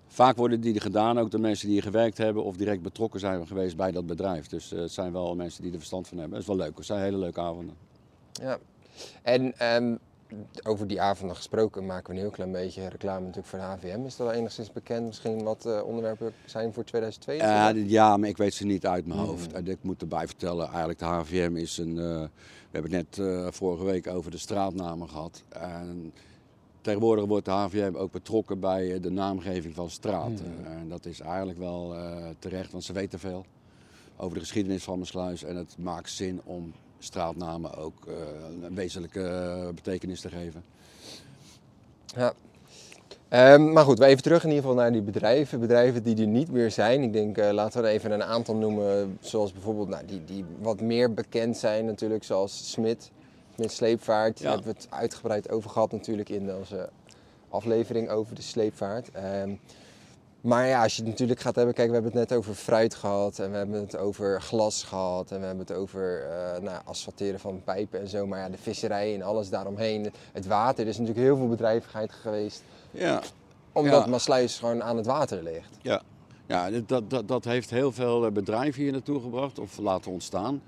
Vaak 0.08 0.38
worden 0.38 0.62
die 0.62 0.80
gedaan 0.80 1.20
ook 1.20 1.32
door 1.32 1.40
mensen 1.40 1.66
die 1.66 1.76
hier 1.76 1.86
gewerkt 1.86 2.18
hebben 2.18 2.44
of 2.44 2.56
direct 2.56 2.82
betrokken 2.82 3.20
zijn 3.20 3.48
geweest 3.48 3.76
bij 3.78 3.92
dat 3.92 4.06
bedrijf. 4.06 4.48
Dus 4.48 4.72
eh, 4.74 4.80
het 4.80 4.92
zijn 4.92 5.12
wel 5.12 5.36
mensen 5.36 5.62
die 5.64 5.72
er 5.72 5.78
verstand 5.78 6.08
van 6.08 6.18
hebben. 6.18 6.34
Dat 6.40 6.50
is 6.50 6.56
wel 6.56 6.66
leuk. 6.66 6.78
Het 6.78 6.86
zijn 6.86 7.02
hele 7.02 7.18
leuke 7.18 7.40
avonden. 7.40 7.76
Ja, 8.32 8.58
en 9.22 9.58
ehm, 9.60 9.96
over 10.64 10.88
die 10.88 11.02
avonden 11.02 11.36
gesproken 11.36 11.86
maken 11.86 12.06
we 12.08 12.14
een 12.14 12.20
heel 12.26 12.30
klein 12.32 12.52
beetje 12.52 12.88
reclame 12.88 13.20
natuurlijk 13.20 13.48
voor 13.48 13.60
de 13.60 13.66
HVM. 13.66 14.06
Is 14.06 14.16
dat 14.16 14.28
al 14.28 14.34
enigszins 14.34 14.72
bekend 14.72 15.06
misschien 15.06 15.44
wat 15.44 15.66
eh, 15.66 15.82
onderwerpen 15.86 16.34
zijn 16.46 16.74
voor 16.74 16.84
2022? 16.84 17.84
Eh, 17.84 17.90
ja, 17.90 18.18
maar 18.18 18.30
ik 18.30 18.38
weet 18.38 18.54
ze 18.54 18.66
niet 18.66 18.86
uit 18.86 19.06
mijn 19.06 19.20
Mhm. 19.20 19.30
hoofd. 19.30 19.54
En 19.54 19.68
ik 19.68 19.78
moet 19.82 20.02
erbij 20.02 20.26
vertellen, 20.28 20.68
eigenlijk 20.68 21.00
de 21.00 21.06
HVM 21.06 21.56
is 21.56 21.78
een... 21.78 21.96
we 21.96 22.30
hebben 22.72 22.94
het 22.94 23.18
net 23.18 23.54
vorige 23.56 23.84
week 23.84 24.08
over 24.08 24.32
de 24.32 24.38
straatnamen 24.38 25.10
gehad. 25.10 25.44
En 25.50 26.14
tegenwoordig 26.86 27.26
wordt 27.26 27.46
de 27.46 27.52
HVM 27.52 27.96
ook 27.96 28.12
betrokken 28.12 28.60
bij 28.60 28.94
eh, 28.94 29.02
de 29.02 29.12
naamgeving 29.12 29.76
van 29.76 29.90
straten. 29.90 30.56
Mhm. 30.60 30.72
En 30.72 30.90
dat 30.90 31.06
is 31.06 31.20
eigenlijk 31.20 31.58
wel 31.58 31.96
eh, 31.96 32.26
terecht, 32.40 32.72
want 32.72 32.84
ze 32.84 32.94
weten 32.94 33.20
veel 33.20 33.46
over 34.18 34.34
de 34.34 34.40
geschiedenis 34.40 34.84
van 34.84 34.98
Maassluis. 34.98 35.44
En 35.44 35.56
het 35.56 35.76
maakt 35.78 36.10
zin 36.10 36.42
om 36.44 36.74
straatnamen 37.00 37.78
ook 37.78 38.06
eh, 38.08 38.14
een 38.64 38.76
wezenlijke 38.76 39.28
eh, 39.28 39.68
betekenis 39.74 40.22
te 40.22 40.30
geven. 40.30 40.64
Ja. 42.16 42.34
Ehm, 43.28 43.72
maar 43.72 43.84
goed, 43.84 44.00
we 44.00 44.06
even 44.06 44.24
terug 44.24 44.44
in 44.44 44.50
ieder 44.50 44.64
geval 44.64 44.78
naar 44.78 44.92
die 44.92 45.02
bedrijven. 45.02 45.60
Bedrijven 45.60 46.04
die 46.04 46.18
er 46.18 46.28
niet 46.28 46.52
meer 46.52 46.72
zijn. 46.72 47.02
Ik 47.02 47.14
denk, 47.14 47.38
eh, 47.38 47.52
laten 47.52 47.82
we 47.82 47.88
er 47.88 47.94
even 47.94 48.12
een 48.12 48.24
aantal 48.24 48.56
noemen. 48.56 49.18
Zoals 49.22 49.52
bijvoorbeeld, 49.52 49.88
nou, 49.88 50.06
die, 50.06 50.24
die 50.26 50.46
wat 50.62 50.82
meer 50.82 51.14
bekend 51.14 51.58
zijn 51.58 51.86
natuurlijk. 51.86 52.24
Zoals 52.24 52.72
Smit, 52.72 53.12
Smit 53.56 53.72
Sleepvaart. 53.72 54.42
Daar 54.42 54.54
hebben 54.54 54.74
we 54.74 54.78
het 54.78 54.88
uitgebreid 54.90 55.50
over 55.50 55.70
gehad 55.70 55.92
natuurlijk 55.92 56.30
in 56.30 56.56
onze 56.56 56.90
aflevering 57.50 58.10
over 58.10 58.36
de 58.36 58.42
sleepvaart. 58.42 59.12
Ehm, 59.12 59.54
maar 60.42 60.68
ja, 60.68 60.84
als 60.84 60.96
je 60.96 61.02
het 61.02 61.12
natuurlijk 61.12 61.40
gaat 61.40 61.56
hebben, 61.56 61.74
kijk, 61.74 61.88
we 61.88 61.94
hebben 61.94 62.12
het 62.12 62.30
net 62.30 62.38
over 62.38 62.54
fruit 62.54 62.96
gehad 62.96 63.40
en 63.40 63.52
we 63.52 63.58
hebben 63.58 63.80
het 63.80 63.98
over 63.98 64.42
glas 64.42 64.84
gehad 64.84 65.32
en 65.32 65.40
we 65.40 65.46
hebben 65.46 65.66
het 65.68 65.76
over 65.76 66.24
eh, 66.24 66.62
nou, 66.62 66.82
asfalteren 66.86 67.40
van 67.40 67.62
pijpen 67.64 68.00
en 68.00 68.08
zo. 68.08 68.28
Maar 68.28 68.40
ja, 68.40 68.50
de 68.50 68.58
visserij 68.58 69.14
en 69.16 69.22
alles 69.22 69.50
daaromheen, 69.50 70.12
het 70.32 70.48
water, 70.48 70.84
er 70.84 70.90
is 70.90 70.98
natuurlijk 70.98 71.26
heel 71.26 71.38
veel 71.38 71.48
bedrijvigheid 71.48 72.12
geweest. 72.12 72.64
Ja, 72.92 73.22
Omdat 73.72 74.04
Ja. 74.04 74.10
Maasluis 74.10 74.60
gewoon 74.60 74.84
aan 74.84 74.98
het 74.98 75.06
water 75.06 75.44
ligt. 75.44 75.78
Ja, 75.82 76.02
ja 76.46 76.70
dat, 76.72 77.10
dat, 77.10 77.28
dat 77.28 77.44
heeft 77.44 77.70
heel 77.70 77.92
veel 77.92 78.26
eh, 78.26 78.32
bedrijven 78.32 78.82
hier 78.82 78.92
naartoe 78.92 79.22
gebracht 79.22 79.60
of 79.60 79.78
laten 79.78 80.12
ontstaan. 80.12 80.62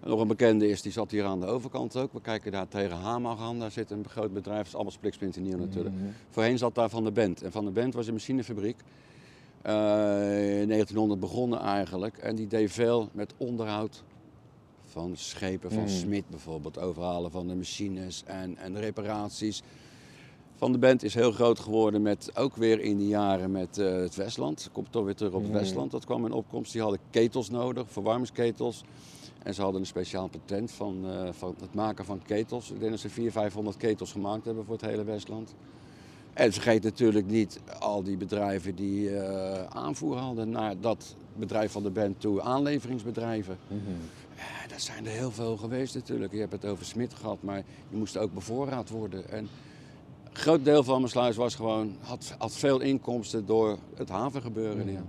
En 0.00 0.10
nog 0.10 0.20
een 0.20 0.26
bekende 0.28 0.68
is, 0.68 0.82
die 0.82 0.92
zat 0.92 1.10
hier 1.10 1.24
aan 1.24 1.40
de 1.40 1.46
overkant 1.46 1.96
ook. 1.96 2.12
We 2.12 2.20
kijken 2.20 2.52
daar 2.52 2.68
tegen 2.68 2.96
Hamag 2.96 3.40
aan, 3.40 3.58
daar 3.58 3.70
zit 3.70 3.90
een 3.90 4.04
groot 4.08 4.32
bedrijf, 4.32 4.58
dat 4.58 4.66
is 4.66 4.74
allemaal 4.74 4.92
spliksplinternieuw 4.92 5.58
natuurlijk. 5.58 5.94
Voorheen 6.30 6.58
zat 6.58 6.74
daar 6.74 6.90
Van 6.90 7.04
de 7.04 7.12
Bent. 7.12 7.42
En 7.42 7.52
Van 7.52 7.64
de 7.64 7.70
Bent 7.70 7.94
was 7.94 8.06
een 8.06 8.12
machinefabriek. 8.12 8.76
Eh, 9.62 10.60
in 10.60 10.68
1900 10.68 11.20
begonnen 11.20 11.60
eigenlijk. 11.60 12.16
En 12.18 12.36
die 12.36 12.46
deed 12.46 12.72
veel 12.72 13.08
met 13.12 13.34
onderhoud 13.36 14.02
van 14.84 15.12
schepen, 15.14 15.70
van 15.72 15.82
Mhm. 15.82 15.90
Smit 15.92 16.28
bijvoorbeeld. 16.28 16.78
Overhalen 16.78 17.30
van 17.30 17.48
de 17.48 17.54
machines 17.54 18.22
en, 18.26 18.56
en 18.56 18.78
reparaties. 18.80 19.62
Van 20.54 20.72
de 20.72 20.78
Bent 20.78 21.02
is 21.02 21.14
heel 21.14 21.32
groot 21.32 21.58
geworden 21.60 22.02
met, 22.02 22.30
ook 22.34 22.56
weer 22.56 22.80
in 22.80 22.96
die 22.96 23.08
jaren 23.08 23.50
met 23.50 23.78
eh, 23.78 23.92
het 23.92 24.14
Westland. 24.14 24.68
Komt 24.72 24.92
toch 24.92 25.04
weer 25.04 25.14
terug 25.14 25.32
op 25.32 25.40
het 25.42 25.50
Mhm. 25.50 25.58
Westland. 25.58 25.90
Dat 25.90 26.04
kwam 26.04 26.24
in 26.26 26.32
opkomst. 26.32 26.72
Die 26.72 26.80
hadden 26.82 27.00
ketels 27.10 27.50
nodig, 27.50 27.84
verwarmingsketels. 27.90 28.84
En 29.46 29.54
ze 29.54 29.62
hadden 29.62 29.80
een 29.80 29.86
speciaal 29.86 30.28
patent 30.28 30.70
van, 30.70 31.10
eh, 31.10 31.28
van 31.32 31.54
het 31.60 31.74
maken 31.74 32.04
van 32.04 32.22
ketels. 32.22 32.70
Ik 32.70 32.78
denk 32.78 32.90
dat 32.90 33.00
ze 33.00 33.08
400, 33.08 33.42
500 33.42 33.76
ketels 33.76 34.12
gemaakt 34.12 34.44
hebben 34.44 34.64
voor 34.64 34.74
het 34.74 34.84
hele 34.84 35.04
Westland. 35.04 35.54
En 36.32 36.52
vergeet 36.52 36.82
natuurlijk 36.82 37.26
niet 37.26 37.60
al 37.78 38.02
die 38.02 38.16
bedrijven 38.16 38.74
die 38.74 39.16
eh, 39.16 39.64
aanvoer 39.64 40.16
hadden 40.16 40.50
naar 40.50 40.80
dat 40.80 41.16
bedrijf 41.36 41.72
van 41.72 41.82
de 41.82 41.90
band 41.90 42.20
toe, 42.20 42.42
aanleveringsbedrijven. 42.42 43.58
Eh, 44.36 44.68
dat 44.68 44.80
zijn 44.80 45.06
er 45.06 45.12
heel 45.12 45.30
veel 45.30 45.56
geweest 45.56 45.94
natuurlijk. 45.94 46.32
Je 46.32 46.40
hebt 46.40 46.52
het 46.52 46.64
over 46.64 46.84
Smit 46.84 47.14
gehad, 47.14 47.42
maar 47.42 47.62
je 47.90 47.96
moest 47.96 48.16
ook 48.16 48.34
bevoorraad 48.34 48.88
worden. 48.90 49.28
En 49.30 49.48
een 50.24 50.36
groot 50.36 50.64
deel 50.64 50.82
van 50.84 50.98
mijn 50.98 51.10
sluis 51.10 51.36
was 51.36 51.54
gewoon, 51.54 51.96
had, 52.00 52.34
had 52.38 52.52
veel 52.52 52.80
inkomsten 52.80 53.46
door 53.46 53.78
het 53.94 54.08
havengebeuren. 54.08 54.92
Ja. 54.92 55.02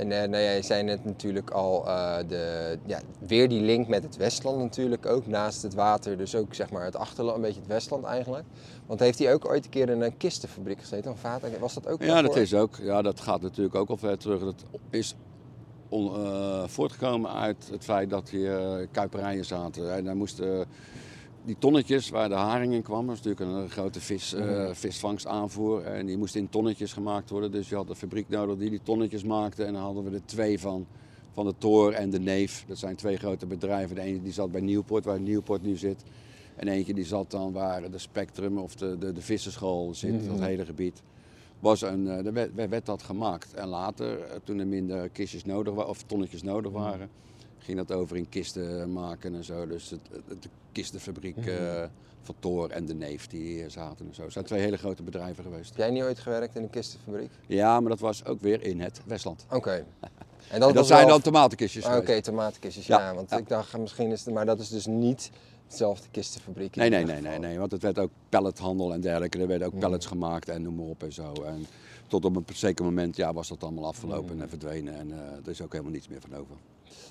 En 0.00 0.12
eh, 0.12 0.28
nou 0.28 0.42
ja, 0.42 0.50
je 0.50 0.62
zei 0.62 0.82
net 0.82 1.04
natuurlijk 1.04 1.50
al, 1.50 1.86
eh, 1.86 2.16
de, 2.28 2.78
ja, 2.86 3.00
weer 3.26 3.48
die 3.48 3.60
link 3.60 3.88
met 3.88 4.02
het 4.02 4.16
Westland 4.16 4.58
natuurlijk 4.58 5.06
ook. 5.06 5.26
Naast 5.26 5.62
het 5.62 5.74
water, 5.74 6.16
dus 6.16 6.34
ook 6.34 6.54
zeg 6.54 6.70
maar 6.70 6.84
het 6.84 6.96
achterland, 6.96 7.36
een 7.36 7.42
beetje 7.42 7.60
het 7.60 7.68
Westland 7.68 8.04
eigenlijk. 8.04 8.44
Want 8.86 9.00
heeft 9.00 9.18
hij 9.18 9.34
ook 9.34 9.48
ooit 9.48 9.64
een 9.64 9.70
keer 9.70 9.88
in 9.88 10.00
een 10.00 10.16
kistenfabriek 10.16 10.80
gezeten? 10.80 11.10
Een 11.10 11.16
vaat, 11.16 11.42
was 11.58 11.74
dat 11.74 11.88
ook 11.88 12.02
Ja, 12.02 12.22
dat 12.22 12.36
is 12.36 12.54
ook. 12.54 12.76
Ja, 12.76 13.02
dat 13.02 13.20
gaat 13.20 13.40
natuurlijk 13.40 13.74
ook 13.74 13.88
al 13.88 13.96
ver 13.96 14.18
terug. 14.18 14.40
Dat 14.40 14.64
is 14.90 15.14
on- 15.88 16.14
eh, 16.14 16.62
voortgekomen 16.66 17.32
uit 17.32 17.68
het 17.70 17.84
feit 17.84 18.10
dat 18.10 18.28
hier 18.28 18.86
kuiperijen 18.90 19.44
zaten. 19.44 19.94
En 19.94 20.04
daar 20.04 20.16
moesten 20.16 20.64
die 21.44 21.56
tonnetjes 21.58 22.08
waar 22.08 22.28
de 22.28 22.34
haring 22.34 22.72
in 22.72 22.82
kwam, 22.82 23.06
dat 23.06 23.16
is 23.16 23.22
natuurlijk 23.22 23.62
een 23.62 23.70
grote 23.70 24.00
vis, 24.00 24.32
eh, 24.32 24.68
visvangstaanvoer. 24.72 25.84
En 25.84 26.06
die 26.06 26.18
moesten 26.18 26.40
in 26.40 26.48
tonnetjes 26.48 26.92
gemaakt 26.92 27.30
worden. 27.30 27.52
Dus 27.52 27.68
je 27.68 27.74
had 27.74 27.88
een 27.88 27.96
fabriek 27.96 28.28
nodig 28.28 28.56
die 28.56 28.70
die 28.70 28.80
tonnetjes 28.82 29.24
maakte. 29.24 29.64
En 29.64 29.72
dan 29.72 29.82
hadden 29.82 30.04
we 30.04 30.10
er 30.10 30.24
twee 30.24 30.60
van. 30.60 30.86
Van 31.32 31.46
de 31.46 31.54
Toor 31.58 31.92
en 31.92 32.10
de 32.10 32.20
Neef. 32.20 32.64
Dat 32.68 32.78
zijn 32.78 32.96
twee 32.96 33.16
grote 33.16 33.46
bedrijven. 33.46 33.96
De 33.96 34.02
ene 34.02 34.22
die 34.22 34.32
zat 34.32 34.52
bij 34.52 34.60
Nieuwpoort, 34.60 35.04
waar 35.04 35.20
Nieuwpoort 35.20 35.62
nu 35.62 35.76
zit. 35.76 36.02
En 36.56 36.68
eentje 36.68 36.94
die 36.94 37.04
zat 37.04 37.30
dan 37.30 37.52
waar 37.52 37.90
de 37.90 37.98
Spectrum 37.98 38.58
of 38.58 38.74
de, 38.74 38.98
de, 38.98 39.12
de 39.12 39.20
Vissenschool 39.20 39.94
zit, 39.94 40.26
dat 40.26 40.40
hele 40.40 40.64
gebied. 40.64 41.02
Was 41.60 41.82
een, 41.82 42.08
eh, 42.08 42.26
er 42.26 42.32
werd, 42.32 42.68
werd 42.68 42.86
dat 42.86 43.02
gemaakt. 43.02 43.54
En 43.54 43.68
later, 43.68 44.20
eh, 44.20 44.36
toen 44.44 44.58
er 44.58 44.66
minder 44.66 45.08
kistjes 45.08 45.44
nodig 45.44 45.74
waren, 45.74 45.90
of 45.90 46.02
tonnetjes 46.02 46.42
nodig 46.42 46.72
waren, 46.72 47.10
ging 47.62 47.76
dat 47.78 47.92
over 47.92 48.16
in 48.16 48.28
kisten 48.28 48.92
maken 48.92 49.34
en 49.34 49.44
zo. 49.44 49.66
Dus 49.66 49.90
het, 49.90 50.00
het- 50.28 50.42
de 50.42 50.48
kistenfabriek 50.72 51.36
eh, 51.36 51.84
van 52.22 52.34
Toor 52.38 52.68
en 52.70 52.86
de 52.86 52.94
Neef 52.94 53.26
die 53.26 53.40
hier 53.42 53.70
zaten 53.70 54.06
en 54.06 54.14
zo. 54.14 54.22
Het 54.22 54.32
zijn 54.32 54.44
twee 54.44 54.60
hele 54.60 54.76
grote 54.76 55.02
bedrijven 55.02 55.44
geweest. 55.44 55.68
Heb 55.68 55.78
jij 55.78 55.90
niet 55.90 56.02
ooit 56.02 56.18
gewerkt 56.18 56.54
in 56.56 56.62
een 56.62 56.70
kistenfabriek? 56.70 57.30
Ja, 57.46 57.80
maar 57.80 57.90
dat 57.90 58.00
was 58.00 58.24
ook 58.24 58.40
weer 58.40 58.62
in 58.62 58.80
het 58.80 59.00
Westland. 59.06 59.46
Oké. 59.50 59.70
En 59.70 59.84
En 60.50 60.60
dat 60.60 60.74
was 60.74 60.86
zijn 60.86 61.00
wel- 61.00 61.08
dan 61.08 61.20
tomatenkistjes 61.20 61.84
Ah, 61.84 61.96
Oké, 61.96 62.22
tomatenkistjes, 62.22 62.86
ja. 62.86 62.98
Ja, 63.00 63.14
want 63.14 63.30
ja. 63.30 63.36
ik 63.36 63.48
dacht 63.48 63.78
misschien 63.78 64.10
is 64.10 64.24
het, 64.24 64.34
maar 64.34 64.46
dat 64.46 64.58
is 64.60 64.68
dus 64.68 64.86
niet 64.86 65.30
hetzelfde 65.66 66.08
kistenfabriek. 66.10 66.76
in 66.76 66.80
Nee, 66.80 66.90
nee, 66.90 67.04
nee, 67.04 67.20
nee, 67.20 67.38
nee, 67.38 67.58
want 67.58 67.72
het 67.72 67.82
werd 67.82 67.98
ook 67.98 68.10
pallethandel 68.28 68.92
en 68.92 69.00
dergelijke. 69.00 69.38
Er 69.38 69.46
werden 69.46 69.66
ook 69.66 69.72
Mm. 69.74 69.80
pallets 69.80 70.06
gemaakt 70.06 70.48
en 70.48 70.62
noem 70.62 70.74
maar 70.74 70.84
op 70.86 71.02
en 71.02 71.12
zo. 71.12 71.32
En 71.32 71.66
tot 72.06 72.24
op 72.24 72.36
een 72.36 72.44
zeker 72.54 72.84
moment 72.84 73.16
ja, 73.16 73.32
was 73.32 73.48
dat 73.48 73.62
allemaal 73.62 73.82
Mm. 73.82 73.88
afgelopen 73.88 74.40
en 74.40 74.48
verdwenen. 74.48 74.94
En 74.98 75.12
eh, 75.12 75.18
er 75.18 75.48
is 75.50 75.62
ook 75.62 75.72
helemaal 75.72 75.92
niets 75.92 76.08
meer 76.08 76.20
van 76.20 76.34
over. 76.34 76.54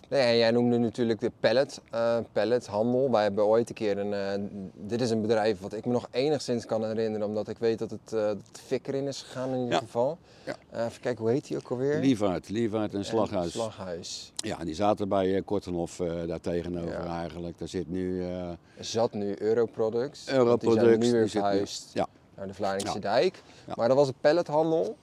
Nee, 0.09 0.37
jij 0.37 0.51
noemde 0.51 0.77
natuurlijk 0.77 1.19
de 1.19 1.31
pallet, 1.39 1.81
eh 1.91 2.17
pallethandel. 2.31 3.11
Wij 3.11 3.21
hebben 3.23 3.45
ooit 3.45 3.69
een 3.69 3.75
keer 3.75 3.97
een. 3.97 4.13
eh, 4.13 4.43
dit 4.73 5.01
is 5.01 5.09
een 5.09 5.21
bedrijf 5.21 5.59
wat 5.59 5.73
ik 5.73 5.85
me 5.85 5.91
nog 5.91 6.07
enigszins 6.11 6.65
kan 6.65 6.85
herinneren, 6.85 7.27
omdat 7.27 7.47
ik 7.47 7.57
weet 7.57 7.79
dat 7.79 7.91
het, 7.91 8.13
eh 8.13 8.19
dat 8.19 8.37
het 8.51 8.59
fik 8.65 8.87
erin 8.87 9.07
is 9.07 9.21
gegaan 9.21 9.49
in 9.49 9.57
ieder 9.59 9.73
Ja. 9.73 9.79
geval. 9.79 10.17
Ja. 10.45 10.55
Eh, 10.69 10.85
even 10.85 11.01
kijken, 11.01 11.23
hoe 11.23 11.33
heet 11.33 11.47
die 11.47 11.57
ook 11.57 11.69
alweer? 11.71 11.99
Lievaart, 11.99 12.49
Lievaart 12.49 12.93
en 12.93 13.05
Slaghuis. 13.05 13.51
Slaghuis. 13.51 14.31
Ja, 14.35 14.57
die 14.63 14.75
zaten 14.75 15.09
bij 15.09 15.35
eh, 15.35 15.41
Kortenhof 15.45 15.99
eh, 15.99 16.11
daar 16.27 16.39
tegenover 16.41 16.89
Ja. 17.05 17.19
eigenlijk. 17.19 17.57
Daar 17.59 17.67
zit 17.67 17.89
nu 17.89 18.23
eh, 18.27 18.47
Zat 18.79 19.13
nu 19.13 19.35
Europroducts. 19.41 20.25
want 20.25 20.61
Die 20.61 20.71
zijn 20.71 20.85
Europroducts. 20.85 21.05
nu 21.07 21.11
weer 21.13 21.29
verhuisd 21.29 21.89
Ja, 21.93 22.07
naar 22.35 22.47
de 22.47 22.53
Vlaardingse 22.53 22.99
dijk. 22.99 23.41
Maar 23.75 23.87
dat 23.87 23.97
was 23.97 24.07
een 24.07 24.13
pallethandel 24.21 24.95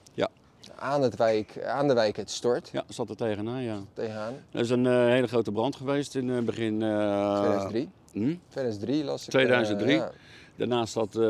aan, 0.79 1.01
het 1.01 1.15
wijk, 1.15 1.63
aan 1.65 1.87
de 1.87 1.93
wijk 1.93 2.15
Het 2.17 2.29
Stort 2.31 2.69
ja, 2.71 2.83
zat 2.87 3.09
er 3.09 3.15
tegenaan, 3.15 3.61
ja. 3.61 3.79
tegenaan. 3.93 4.33
Er 4.51 4.59
is 4.59 4.69
een 4.69 4.85
eh, 4.85 4.93
hele 4.93 5.27
grote 5.27 5.51
brand 5.51 5.75
geweest 5.75 6.15
in 6.15 6.29
het 6.29 6.45
begin... 6.45 6.81
eh, 6.81 7.39
2003. 7.39 7.89
hm? 8.11 8.35
2003 8.49 9.03
las 9.03 9.23
ik. 9.23 9.29
2003. 9.29 9.91
eh, 9.91 9.97
ja. 9.97 10.11
Daarnaast 10.55 10.93
had 10.93 11.15
eh, 11.15 11.21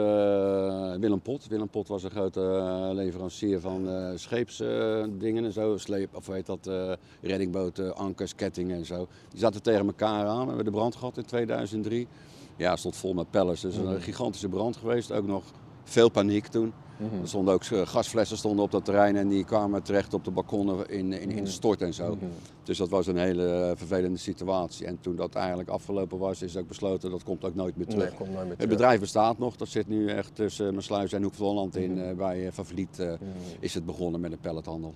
Willem 0.99 1.21
Pot. 1.21 1.47
Willem 1.47 1.67
Pot 1.69 1.87
was 1.87 2.03
een 2.03 2.09
grote 2.11 2.41
eh, 2.41 2.89
leverancier 2.93 3.59
van 3.59 3.89
eh 3.89 4.09
scheepsdingen 4.15 5.45
en 5.45 5.51
zo. 5.51 5.77
Sleep, 5.77 6.15
of 6.15 6.27
heet 6.27 6.45
dat? 6.45 6.67
eh, 6.67 6.91
reddingboten, 7.21 7.95
ankers, 7.95 8.35
kettingen 8.35 8.77
en 8.77 8.85
zo. 8.85 9.07
Die 9.29 9.39
zaten 9.39 9.61
tegen 9.61 9.85
elkaar 9.85 10.25
aan. 10.25 10.39
We 10.41 10.47
hebben 10.47 10.65
de 10.65 10.71
brand 10.71 10.95
gehad 10.95 11.17
in 11.17 11.25
2003. 11.25 12.07
Ja, 12.55 12.75
stond 12.75 12.95
vol 12.95 13.13
met 13.13 13.29
pellets. 13.31 13.61
Dus 13.61 13.75
een 13.75 14.01
gigantische 14.01 14.49
brand 14.49 14.77
geweest. 14.77 15.11
Ook 15.11 15.27
nog 15.27 15.43
veel 15.89 16.09
paniek 16.09 16.47
toen. 16.47 16.73
Er 17.21 17.27
stonden 17.27 17.53
ook 17.53 17.63
eh, 17.63 17.81
gasflessen 17.87 18.37
stonden 18.37 18.63
op 18.65 18.71
dat 18.71 18.85
terrein 18.85 19.15
en 19.15 19.27
die 19.27 19.43
kwamen 19.45 19.83
terecht 19.83 20.13
op 20.13 20.23
de 20.23 20.31
balkonnen 20.31 20.89
in, 20.89 21.13
in, 21.13 21.31
in 21.31 21.43
de 21.43 21.49
stort 21.49 21.81
en 21.81 21.93
zo. 21.93 22.17
Dus 22.63 22.77
dat 22.77 22.89
was 22.89 23.07
een 23.07 23.17
hele 23.17 23.49
eh, 23.69 23.71
vervelende 23.77 24.17
situatie. 24.17 24.85
En 24.85 24.99
toen 25.01 25.15
dat 25.15 25.35
eigenlijk 25.35 25.69
afgelopen 25.69 26.17
was, 26.17 26.41
is 26.41 26.57
ook 26.57 26.67
besloten 26.67 27.11
dat 27.11 27.23
komt 27.23 27.45
ook 27.45 27.55
nooit 27.55 27.75
meer 27.77 27.85
terug. 27.87 28.09
Nee, 28.09 28.17
komt 28.17 28.29
nooit 28.29 28.39
meer 28.41 28.49
Het 28.49 28.59
terug. 28.59 28.73
bedrijf 28.75 28.99
bestaat 28.99 29.37
nog, 29.37 29.55
dat 29.55 29.67
zit 29.67 29.87
nu 29.87 30.09
echt 30.09 30.35
tussen 30.35 30.73
Mersluis 30.73 31.13
en 31.13 31.23
Hoek 31.23 31.33
van 31.33 31.45
Holland 31.45 31.75
in. 31.75 31.91
Mhm. 31.93 32.01
eh, 32.09 32.15
bij 32.15 32.51
Van 32.51 32.65
Vliet 32.65 32.99
eh, 32.99 33.13
is 33.59 33.73
het 33.73 33.85
begonnen 33.85 34.21
met 34.21 34.31
een 34.31 34.39
pallethandel. 34.39 34.93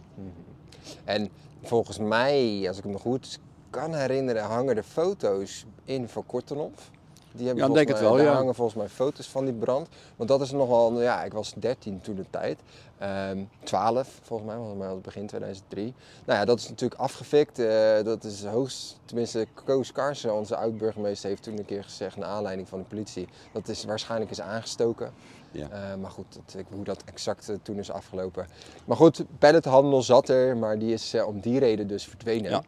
En 1.04 1.30
volgens 1.62 1.98
mij, 1.98 2.64
als 2.68 2.78
ik 2.78 2.86
me 2.86 2.98
goed 2.98 3.40
kan 3.70 3.94
herinneren, 3.94 4.44
hangen 4.44 4.78
er 4.78 4.84
foto's 4.84 5.66
in 5.86 6.08
van 6.10 6.26
Kortenhof. 6.26 6.92
Die 7.34 7.46
hebben 7.48 7.68
Ja, 7.68 7.74
denk 7.74 7.88
het 7.88 8.00
wel, 8.00 8.16
daar 8.16 8.26
ja. 8.26 8.34
hangen 8.34 8.56
volgens 8.56 8.78
mij 8.78 8.90
foto's 8.90 9.28
van 9.30 9.46
die 9.46 9.54
brand. 9.54 9.88
Want 10.16 10.30
dat 10.30 10.42
is 10.42 10.52
nogal, 10.52 10.92
nou 10.92 11.04
ja, 11.04 11.24
ik 11.24 11.34
was 11.34 11.54
13 11.58 12.02
toen 12.02 12.16
de 12.16 12.26
tijd. 12.30 12.60
Ehm 12.98 13.38
12 13.64 14.20
volgens 14.22 14.48
mij, 14.50 14.58
volgens 14.58 14.78
mij 14.78 14.88
was 14.88 14.96
het 14.96 15.06
begin 15.06 15.28
2003. 15.28 15.94
Nou 16.26 16.40
ja, 16.40 16.46
dat 16.46 16.60
is 16.60 16.70
natuurlijk 16.70 17.02
afgefikt. 17.02 17.60
Eh, 17.60 18.04
dat 18.04 18.24
is 18.24 18.46
hoogst, 18.46 19.00
tenminste 19.06 19.48
Koos 19.64 19.92
Karsen, 19.92 20.34
onze 20.36 20.56
oud-burgemeester, 20.56 21.30
heeft 21.30 21.44
toen 21.44 21.58
een 21.58 21.66
keer 21.66 21.84
gezegd, 21.84 22.18
naar 22.18 22.28
aanleiding 22.30 22.70
van 22.70 22.80
de 22.80 22.86
politie, 22.86 23.28
dat 23.54 23.68
is 23.68 23.86
waarschijnlijk 23.86 24.32
is 24.32 24.42
aangestoken. 24.42 25.12
Ja. 25.52 25.70
Eh, 25.70 25.96
maar 26.02 26.12
goed, 26.12 26.26
dat, 26.46 26.56
ik- 26.60 26.66
hoe 26.74 26.84
dat 26.84 27.04
exact 27.06 27.50
eh, 27.50 27.56
toen 27.64 27.78
is 27.78 27.92
afgelopen. 27.92 28.48
Maar 28.86 28.98
goed, 28.98 29.24
pallethandel 29.40 30.02
zat 30.02 30.30
er, 30.30 30.58
maar 30.58 30.80
die 30.80 30.94
is 30.94 31.16
om 31.26 31.40
die 31.40 31.60
reden 31.60 31.88
dus 31.88 32.06
verdwenen. 32.06 32.52
Ja. 32.52 32.64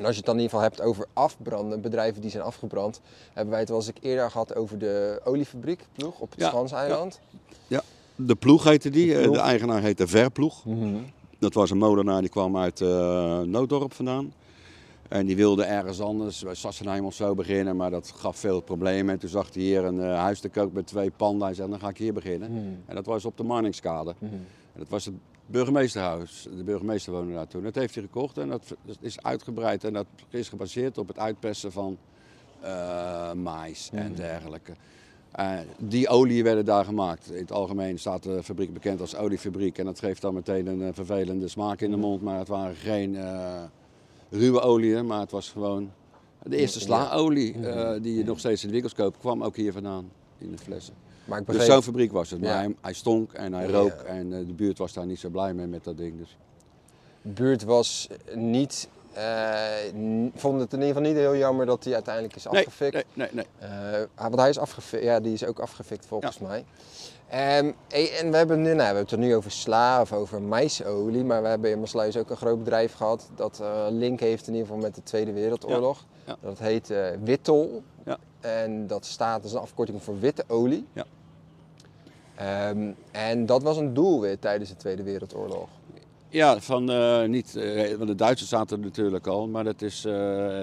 En 0.00 0.06
als 0.06 0.14
je 0.14 0.20
het 0.20 0.30
dan 0.30 0.36
in 0.38 0.42
ieder 0.42 0.58
geval 0.58 0.72
hebt 0.72 0.88
over 0.88 1.06
afbranden, 1.12 1.80
bedrijven 1.80 2.20
die 2.20 2.30
zijn 2.30 2.42
afgebrand, 2.42 3.00
hebben 3.32 3.50
wij 3.50 3.60
het 3.60 3.68
wel 3.68 3.78
eens 3.78 3.88
ik 3.88 3.96
eerder 4.00 4.30
gehad 4.30 4.54
over 4.54 4.78
de 4.78 5.20
oliefabriek 5.24 5.86
ploeg 5.92 6.20
op 6.20 6.30
het 6.30 6.40
Ja, 6.40 6.48
Schanseiland. 6.48 7.20
Ja, 7.66 7.82
de 8.16 8.34
ploeg 8.34 8.64
heette 8.64 8.90
die. 8.90 9.06
De 9.06 9.20
eh. 9.20 9.32
De 9.32 9.38
eigenaar 9.38 9.82
heette 9.82 10.06
Verploeg. 10.06 10.64
Mhm. 10.64 10.96
Dat 11.38 11.54
was 11.54 11.70
een 11.70 11.78
molenaar 11.78 12.20
die 12.20 12.30
kwam 12.30 12.56
uit 12.56 12.80
eh 12.80 13.40
Nooddorp 13.40 13.92
vandaan. 13.92 14.32
En 15.08 15.26
die 15.26 15.36
wilde 15.36 15.64
ergens 15.64 16.00
anders, 16.00 16.42
bij 16.42 16.54
Sassenheim 16.54 17.04
of 17.04 17.14
zo 17.14 17.34
beginnen, 17.34 17.76
maar 17.76 17.90
dat 17.90 18.12
gaf 18.16 18.36
veel 18.36 18.60
problemen. 18.60 19.14
En 19.14 19.20
toen 19.20 19.28
zag 19.28 19.54
hij 19.54 19.62
hier 19.62 19.84
een 19.84 20.00
eh, 20.00 20.18
huis 20.18 20.40
te 20.40 20.48
koop 20.48 20.72
met 20.72 20.86
twee 20.86 21.10
panden. 21.10 21.46
Hij 21.46 21.54
zei, 21.54 21.70
dan 21.70 21.80
ga 21.80 21.88
ik 21.88 21.98
hier 21.98 22.12
beginnen. 22.12 22.52
Mhm. 22.52 22.74
En 22.86 22.94
dat 22.94 23.06
was 23.06 23.24
op 23.24 23.36
de 23.36 23.42
Marningskade. 23.42 24.14
En 24.20 24.46
dat 24.80 24.88
was 24.88 25.04
het 25.04 25.14
burgemeesterhuis. 25.46 26.46
De 26.56 26.64
burgemeester 26.64 27.12
woonde 27.12 27.34
daar 27.34 27.46
toen. 27.46 27.62
Dat 27.62 27.74
heeft 27.74 27.94
hij 27.94 28.02
gekocht 28.02 28.38
en 28.38 28.48
dat 28.48 28.76
is 29.00 29.22
uitgebreid. 29.22 29.84
En 29.84 29.92
dat 29.92 30.06
is 30.30 30.48
gebaseerd 30.48 30.98
op 30.98 31.08
het 31.08 31.18
uitpersen 31.18 31.72
van 31.72 31.98
eh 32.60 33.32
mais 33.32 33.90
en 33.92 34.14
dergelijke. 34.14 34.72
Eh, 35.32 35.58
die 35.78 36.08
olie 36.08 36.42
werden 36.42 36.64
daar 36.64 36.84
gemaakt. 36.84 37.30
In 37.30 37.40
het 37.40 37.52
algemeen 37.52 37.98
staat 37.98 38.22
de 38.22 38.42
fabriek 38.42 38.72
bekend 38.72 39.00
als 39.00 39.16
oliefabriek. 39.16 39.78
En 39.78 39.84
dat 39.84 39.98
geeft 39.98 40.20
dan 40.20 40.34
meteen 40.34 40.66
een 40.66 40.82
eh, 40.82 40.88
vervelende 40.92 41.48
smaak 41.48 41.80
in 41.80 41.90
de 41.90 41.96
mond. 41.96 42.22
Maar 42.22 42.38
het 42.38 42.48
waren 42.48 42.76
geen 42.76 43.16
ruwe 44.30 44.60
oliën, 44.60 45.06
maar 45.06 45.20
het 45.20 45.30
was 45.30 45.50
gewoon 45.50 45.90
de 46.42 46.56
eerste 46.56 46.80
slaolie 46.80 47.66
eh, 47.66 48.02
die 48.02 48.16
je 48.16 48.24
nog 48.24 48.38
steeds 48.38 48.60
in 48.60 48.66
de 48.66 48.72
winkels 48.72 48.94
koopt. 48.94 49.18
Kwam 49.18 49.42
ook 49.42 49.56
hier 49.56 49.72
vandaan 49.72 50.10
in 50.38 50.50
de 50.50 50.58
flessen. 50.58 50.94
Maar 51.30 51.40
ik 51.40 51.46
Dus 51.46 51.64
zo'n 51.66 51.82
fabriek 51.82 52.12
was 52.12 52.30
het. 52.30 52.40
Maar 52.40 52.50
Ja. 52.50 52.56
hij, 52.56 52.74
hij 52.80 52.92
stonk 52.92 53.32
en 53.32 53.52
hij 53.52 53.66
Ja. 53.66 53.72
rook. 53.72 53.90
En 53.92 54.32
eh, 54.32 54.46
de 54.46 54.52
buurt 54.52 54.78
was 54.78 54.92
daar 54.92 55.06
niet 55.06 55.18
zo 55.20 55.28
blij 55.28 55.54
mee 55.54 55.66
met 55.66 55.84
dat 55.84 55.96
ding. 55.96 56.18
Dus. 56.18 56.36
de 57.22 57.28
buurt 57.28 57.64
was 57.64 58.08
niet, 58.34 58.88
n- 59.96 60.32
vond 60.34 60.60
het 60.60 60.72
in 60.72 60.78
ieder 60.78 60.94
geval 60.94 61.10
niet 61.10 61.20
heel 61.20 61.36
jammer 61.36 61.66
dat 61.66 61.84
hij 61.84 61.94
uiteindelijk 61.94 62.36
is 62.36 62.46
afgefikt. 62.46 62.92
nee, 62.92 63.04
nee, 63.14 63.28
nee. 63.32 63.68
Eh, 63.70 64.00
want 64.14 64.36
hij 64.38 64.48
is 64.48 64.58
afgefikt, 64.58 65.02
ja, 65.02 65.20
die 65.20 65.32
is 65.32 65.44
ook 65.44 65.58
afgefikt 65.58 66.06
volgens 66.06 66.38
mij. 66.38 66.64
Hey, 67.26 67.74
en 68.18 68.30
we 68.30 68.36
hebben, 68.36 68.56
nu, 68.62 68.64
nou, 68.64 68.76
we 68.76 68.82
hebben 68.82 69.02
het 69.02 69.12
er 69.12 69.18
nu 69.18 69.34
over 69.34 69.50
sla 69.50 70.00
of 70.00 70.12
over 70.12 70.42
maisolie, 70.42 71.24
maar 71.24 71.42
we 71.42 71.48
hebben 71.48 71.70
in 71.70 71.80
Maasluis 71.80 72.16
ook 72.16 72.30
een 72.30 72.36
groot 72.36 72.58
bedrijf 72.58 72.92
gehad 72.94 73.28
dat 73.34 73.62
link 73.90 74.20
heeft 74.20 74.46
in 74.46 74.52
ieder 74.52 74.66
geval 74.68 74.82
met 74.82 74.94
de 74.94 75.02
Tweede 75.02 75.32
Wereldoorlog. 75.32 76.04
Ja. 76.26 76.36
Dat 76.40 76.58
heet 76.58 76.92
Wittel 77.22 77.82
Ja. 78.04 78.18
en 78.40 78.86
dat 78.86 79.04
staat 79.06 79.42
als 79.42 79.52
een 79.52 79.58
afkorting 79.60 80.02
voor 80.02 80.18
witte 80.20 80.44
olie. 80.46 80.86
Ehm, 82.40 82.90
en 83.10 83.46
dat 83.46 83.62
was 83.62 83.76
een 83.76 83.94
doelwit 83.94 84.40
tijdens 84.40 84.70
de 84.70 84.76
Tweede 84.76 85.02
Wereldoorlog. 85.02 85.68
Ja, 86.28 86.60
van, 86.60 86.90
eh, 86.90 87.24
niet, 87.24 87.56
eh, 87.56 87.94
want 87.94 88.08
de 88.08 88.14
Duitsers 88.14 88.50
zaten 88.50 88.78
er 88.78 88.84
natuurlijk 88.84 89.26
al, 89.26 89.48
maar 89.48 89.64
dat 89.64 89.82
is 89.82 90.04
eh, 90.04 90.12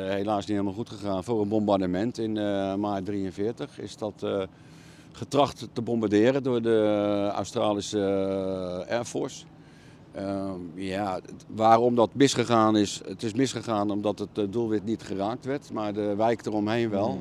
helaas 0.10 0.39
niet 0.39 0.48
helemaal 0.48 0.74
goed 0.74 0.89
gegaan. 0.89 1.24
Voor 1.24 1.41
een 1.41 1.48
bombardement 1.48 2.17
in 2.17 2.34
maart 2.79 3.05
43 3.05 3.79
is 3.79 3.98
dat 3.98 4.25
getracht 5.12 5.67
te 5.74 5.81
bombarderen 5.81 6.43
door 6.43 6.62
de 6.62 7.29
Australische 7.34 8.00
Air 8.89 9.05
Force. 9.05 9.46
Ehm, 10.12 10.60
ja, 10.75 11.19
waarom 11.48 11.96
dat 11.96 12.10
misgegaan 12.13 12.77
is, 12.77 13.01
het 13.07 13.24
is 13.24 13.34
misgegaan 13.34 13.91
omdat 13.91 14.19
het 14.19 14.53
doelwit 14.53 14.86
niet 14.86 15.03
geraakt 15.03 15.46
werd, 15.46 15.72
maar 15.72 15.93
de 15.93 16.15
wijk 16.15 16.46
eromheen 16.46 16.89
wel. 16.89 17.10
Mhm. 17.10 17.19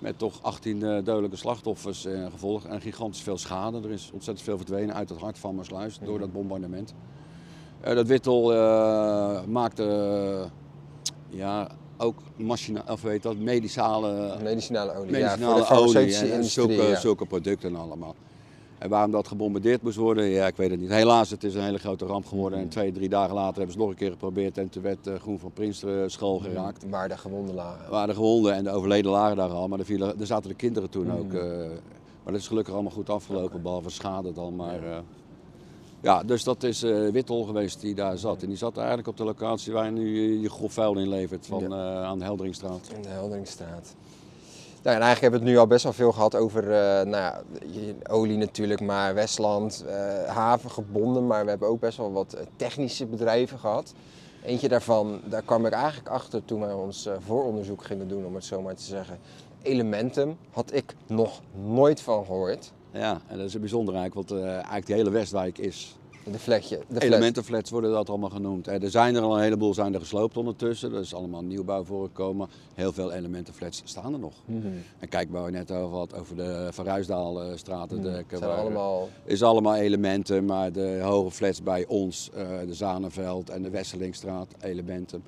Met 0.00 0.18
toch 0.18 0.42
18 0.42 0.82
eh, 0.82 1.04
dodelijke 1.04 1.36
slachtoffers 1.36 2.04
eh, 2.04 2.26
gevolg 2.30 2.66
en 2.66 2.80
gigantisch 2.80 3.20
veel 3.20 3.38
schade. 3.38 3.80
Er 3.82 3.90
is 3.90 4.10
ontzettend 4.12 4.46
veel 4.46 4.56
verdwenen 4.56 4.94
uit 4.94 5.08
het 5.08 5.18
hart 5.18 5.38
van 5.38 5.54
Maasluis 5.54 5.98
door 6.04 6.18
dat 6.18 6.32
bombardement. 6.32 6.94
Eh, 7.80 7.94
dat 7.94 8.06
Wittel 8.06 8.42
maakte 9.46 10.50
ja, 11.28 11.68
ook 11.96 12.18
machina, 12.36 12.84
of 12.88 13.02
weet 13.02 13.22
dat, 13.22 13.36
medicale, 13.36 14.36
Medicinale 14.42 14.94
olie, 14.94 15.16
ja, 15.16 15.18
medicinale 15.18 15.64
voor 15.64 15.76
de 15.76 15.82
olie 15.82 16.16
en, 16.16 16.32
en 16.32 16.44
zulke, 16.44 16.72
ja. 16.72 17.00
zulke 17.00 17.26
producten 17.26 17.76
allemaal. 17.76 18.14
En 18.80 18.88
waarom 18.88 19.10
dat 19.10 19.28
gebombardeerd 19.28 19.82
moest 19.82 19.96
worden, 19.96 20.24
ja, 20.24 20.46
ik 20.46 20.56
weet 20.56 20.70
het 20.70 20.80
niet. 20.80 20.90
Helaas, 20.90 21.30
het 21.30 21.44
is 21.44 21.54
een 21.54 21.62
hele 21.62 21.78
grote 21.78 22.04
ramp 22.06 22.26
geworden. 22.26 22.58
En 22.58 22.68
twee, 22.68 22.92
drie 22.92 23.08
dagen 23.08 23.34
later 23.34 23.54
hebben 23.56 23.72
ze 23.72 23.78
nog 23.78 23.88
een 23.88 23.94
keer 23.96 24.10
geprobeerd. 24.10 24.58
En 24.58 24.68
toen 24.68 24.82
werd 24.82 25.06
eh, 25.06 25.14
Groen 25.14 25.38
van 25.38 25.52
Prins 25.52 25.82
uh, 25.84 26.02
school 26.06 26.38
geraakt. 26.38 26.84
Waar 26.90 27.08
de 27.08 27.16
gewonden 27.16 27.54
lagen. 27.54 27.90
Waar 27.90 28.06
de 28.06 28.14
gewonden 28.14 28.54
en 28.54 28.64
de 28.64 28.70
overleden 28.70 29.10
lagen 29.10 29.36
daar 29.36 29.50
al. 29.50 29.68
Maar 29.68 29.78
er, 29.78 29.84
vielen, 29.84 30.20
er 30.20 30.26
zaten 30.26 30.48
de 30.48 30.56
kinderen 30.56 30.90
toen 30.90 31.12
ook. 31.12 31.32
eh, 31.32 31.40
maar 32.22 32.32
dat 32.32 32.40
is 32.40 32.48
gelukkig 32.48 32.74
allemaal 32.74 32.92
goed 32.92 33.10
afgelopen, 33.10 33.62
behalve 33.62 33.90
schade 33.90 34.32
dan. 34.32 34.56
Maar, 34.56 34.82
eh, 34.82 34.98
ja, 36.00 36.22
dus 36.22 36.44
dat 36.44 36.62
is 36.62 36.82
eh 36.82 37.08
Wittol 37.08 37.44
geweest 37.44 37.80
die 37.80 37.94
daar 37.94 38.18
zat. 38.18 38.42
En 38.42 38.48
die 38.48 38.56
zat 38.56 38.76
eigenlijk 38.76 39.08
op 39.08 39.16
de 39.16 39.24
locatie 39.24 39.72
waar 39.72 39.84
je 39.84 39.90
nu 39.90 40.40
je, 40.40 40.50
grof 40.50 40.72
vuil 40.72 40.98
in 40.98 41.08
levert 41.08 41.46
van, 41.46 41.64
eh, 41.64 42.02
aan 42.02 42.18
de 42.18 42.24
Helderingstraat. 42.24 42.90
In 42.96 43.02
de 43.02 43.08
Helderingstraat. 43.08 43.94
Nou, 44.82 44.96
en 44.96 45.02
eigenlijk 45.02 45.20
hebben 45.20 45.40
we 45.40 45.46
het 45.46 45.54
nu 45.54 45.60
al 45.60 45.66
best 45.66 45.82
wel 45.82 45.92
veel 45.92 46.12
gehad 46.12 46.34
over 46.34 46.62
eh, 46.62 47.06
nou 47.06 47.10
ja, 47.10 47.42
olie 48.10 48.36
natuurlijk, 48.36 48.80
maar 48.80 49.14
Westland, 49.14 49.84
eh, 49.88 50.24
haven 50.24 50.70
gebonden. 50.70 51.26
Maar 51.26 51.44
we 51.44 51.50
hebben 51.50 51.68
ook 51.68 51.80
best 51.80 51.96
wel 51.96 52.12
wat 52.12 52.32
eh, 52.32 52.46
technische 52.56 53.06
bedrijven 53.06 53.58
gehad. 53.58 53.94
Eentje 54.44 54.68
daarvan, 54.68 55.20
daar 55.24 55.42
kwam 55.42 55.66
ik 55.66 55.72
eigenlijk 55.72 56.08
achter 56.08 56.44
toen 56.44 56.60
wij 56.60 56.72
ons 56.72 57.08
vooronderzoek 57.18 57.84
gingen 57.84 58.08
doen, 58.08 58.26
om 58.26 58.34
het 58.34 58.44
zo 58.44 58.62
maar 58.62 58.74
te 58.74 58.82
zeggen. 58.82 59.18
Elementum 59.62 60.36
had 60.50 60.72
ik 60.72 60.94
nog 61.06 61.40
nooit 61.64 62.00
van 62.00 62.24
gehoord. 62.24 62.72
Ja, 62.92 63.20
en 63.26 63.36
dat 63.36 63.46
is 63.46 63.58
bijzonder 63.58 63.94
eigenlijk, 63.94 64.28
want 64.28 64.42
eigenlijk 64.42 64.86
die 64.86 64.94
hele 64.94 65.10
Westwijk 65.10 65.58
is 65.58 65.98
De 66.24 66.38
vlekje. 66.38 66.76
De 66.78 66.84
flat. 66.88 67.02
Elementenflats 67.02 67.70
worden 67.70 67.90
dat 67.92 68.08
allemaal 68.08 68.30
genoemd. 68.30 68.68
Eh, 68.68 68.82
Er 68.82 68.90
zijn 68.90 69.14
er 69.14 69.22
al 69.22 69.36
een 69.36 69.42
heleboel 69.42 69.74
zijn 69.74 69.94
er 69.94 70.00
gesloopt 70.00 70.36
ondertussen. 70.36 70.92
Er 70.94 71.00
is 71.00 71.14
allemaal 71.14 71.42
nieuwbouw 71.42 71.84
voorgekomen. 71.84 72.48
Heel 72.74 72.92
veel 72.92 73.12
elementenflats 73.12 73.82
staan 73.84 74.12
er 74.12 74.18
nog. 74.18 74.34
Mhm. 74.44 74.66
En 74.98 75.08
kijk 75.08 75.30
waar 75.30 75.44
we 75.44 75.50
net 75.50 75.70
over 75.70 75.96
had, 75.96 76.14
over 76.14 76.36
de 76.36 76.68
Van 76.70 76.84
Ruisdaalstraat. 76.84 77.90
Het 77.90 78.02
Het 78.04 78.24
zijn 78.38 78.50
allemaal 78.50 79.08
is 79.24 79.42
allemaal 79.42 79.74
elementen, 79.76 80.44
maar 80.44 80.72
de 80.72 81.00
hoge 81.02 81.30
flats 81.30 81.62
bij 81.62 81.86
ons, 81.86 82.30
eh, 82.34 82.46
de 82.66 82.74
Zanenveld 82.74 83.50
en 83.50 83.62
de 83.62 83.70
Wesselingstraat, 83.70 84.48
elementen. 84.60 85.22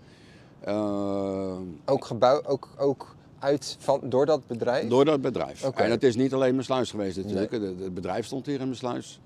Eh, 0.61 1.57
ook 1.85 2.05
gebouw, 2.05 2.43
ook, 2.47 2.69
ook 2.79 3.15
uit 3.39 3.77
van, 3.79 4.01
door 4.05 4.27
dat 4.27 4.47
bedrijf. 4.47 4.89
door 4.89 5.05
dat 5.05 5.21
bedrijf. 5.21 5.63
En 5.63 5.91
het 5.91 6.03
is 6.03 6.17
niet 6.17 6.33
alleen 6.35 6.53
mijn 6.53 6.65
sluis 6.65 6.91
geweest 6.91 7.17
natuurlijk. 7.17 7.53
Het 7.53 7.63
Het 7.63 7.95
bedrijf 7.95 8.27
stond 8.27 8.47
hier 8.47 8.61
in 8.61 8.65
mijn 8.67 8.77
sluis. 8.77 9.21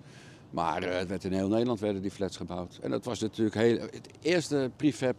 Maar 0.50 0.83
eh, 0.83 0.99
het 0.99 1.09
werd 1.09 1.25
in 1.25 1.33
heel 1.33 1.49
Nederland 1.49 1.81
werden 1.81 2.03
die 2.03 2.11
flats 2.11 2.37
gebouwd. 2.37 2.79
En 2.83 2.91
dat 2.91 3.05
was 3.05 3.21
natuurlijk 3.21 3.57
heel, 3.57 3.79
het 3.81 4.09
eerste 4.21 4.71
prefab 4.76 5.15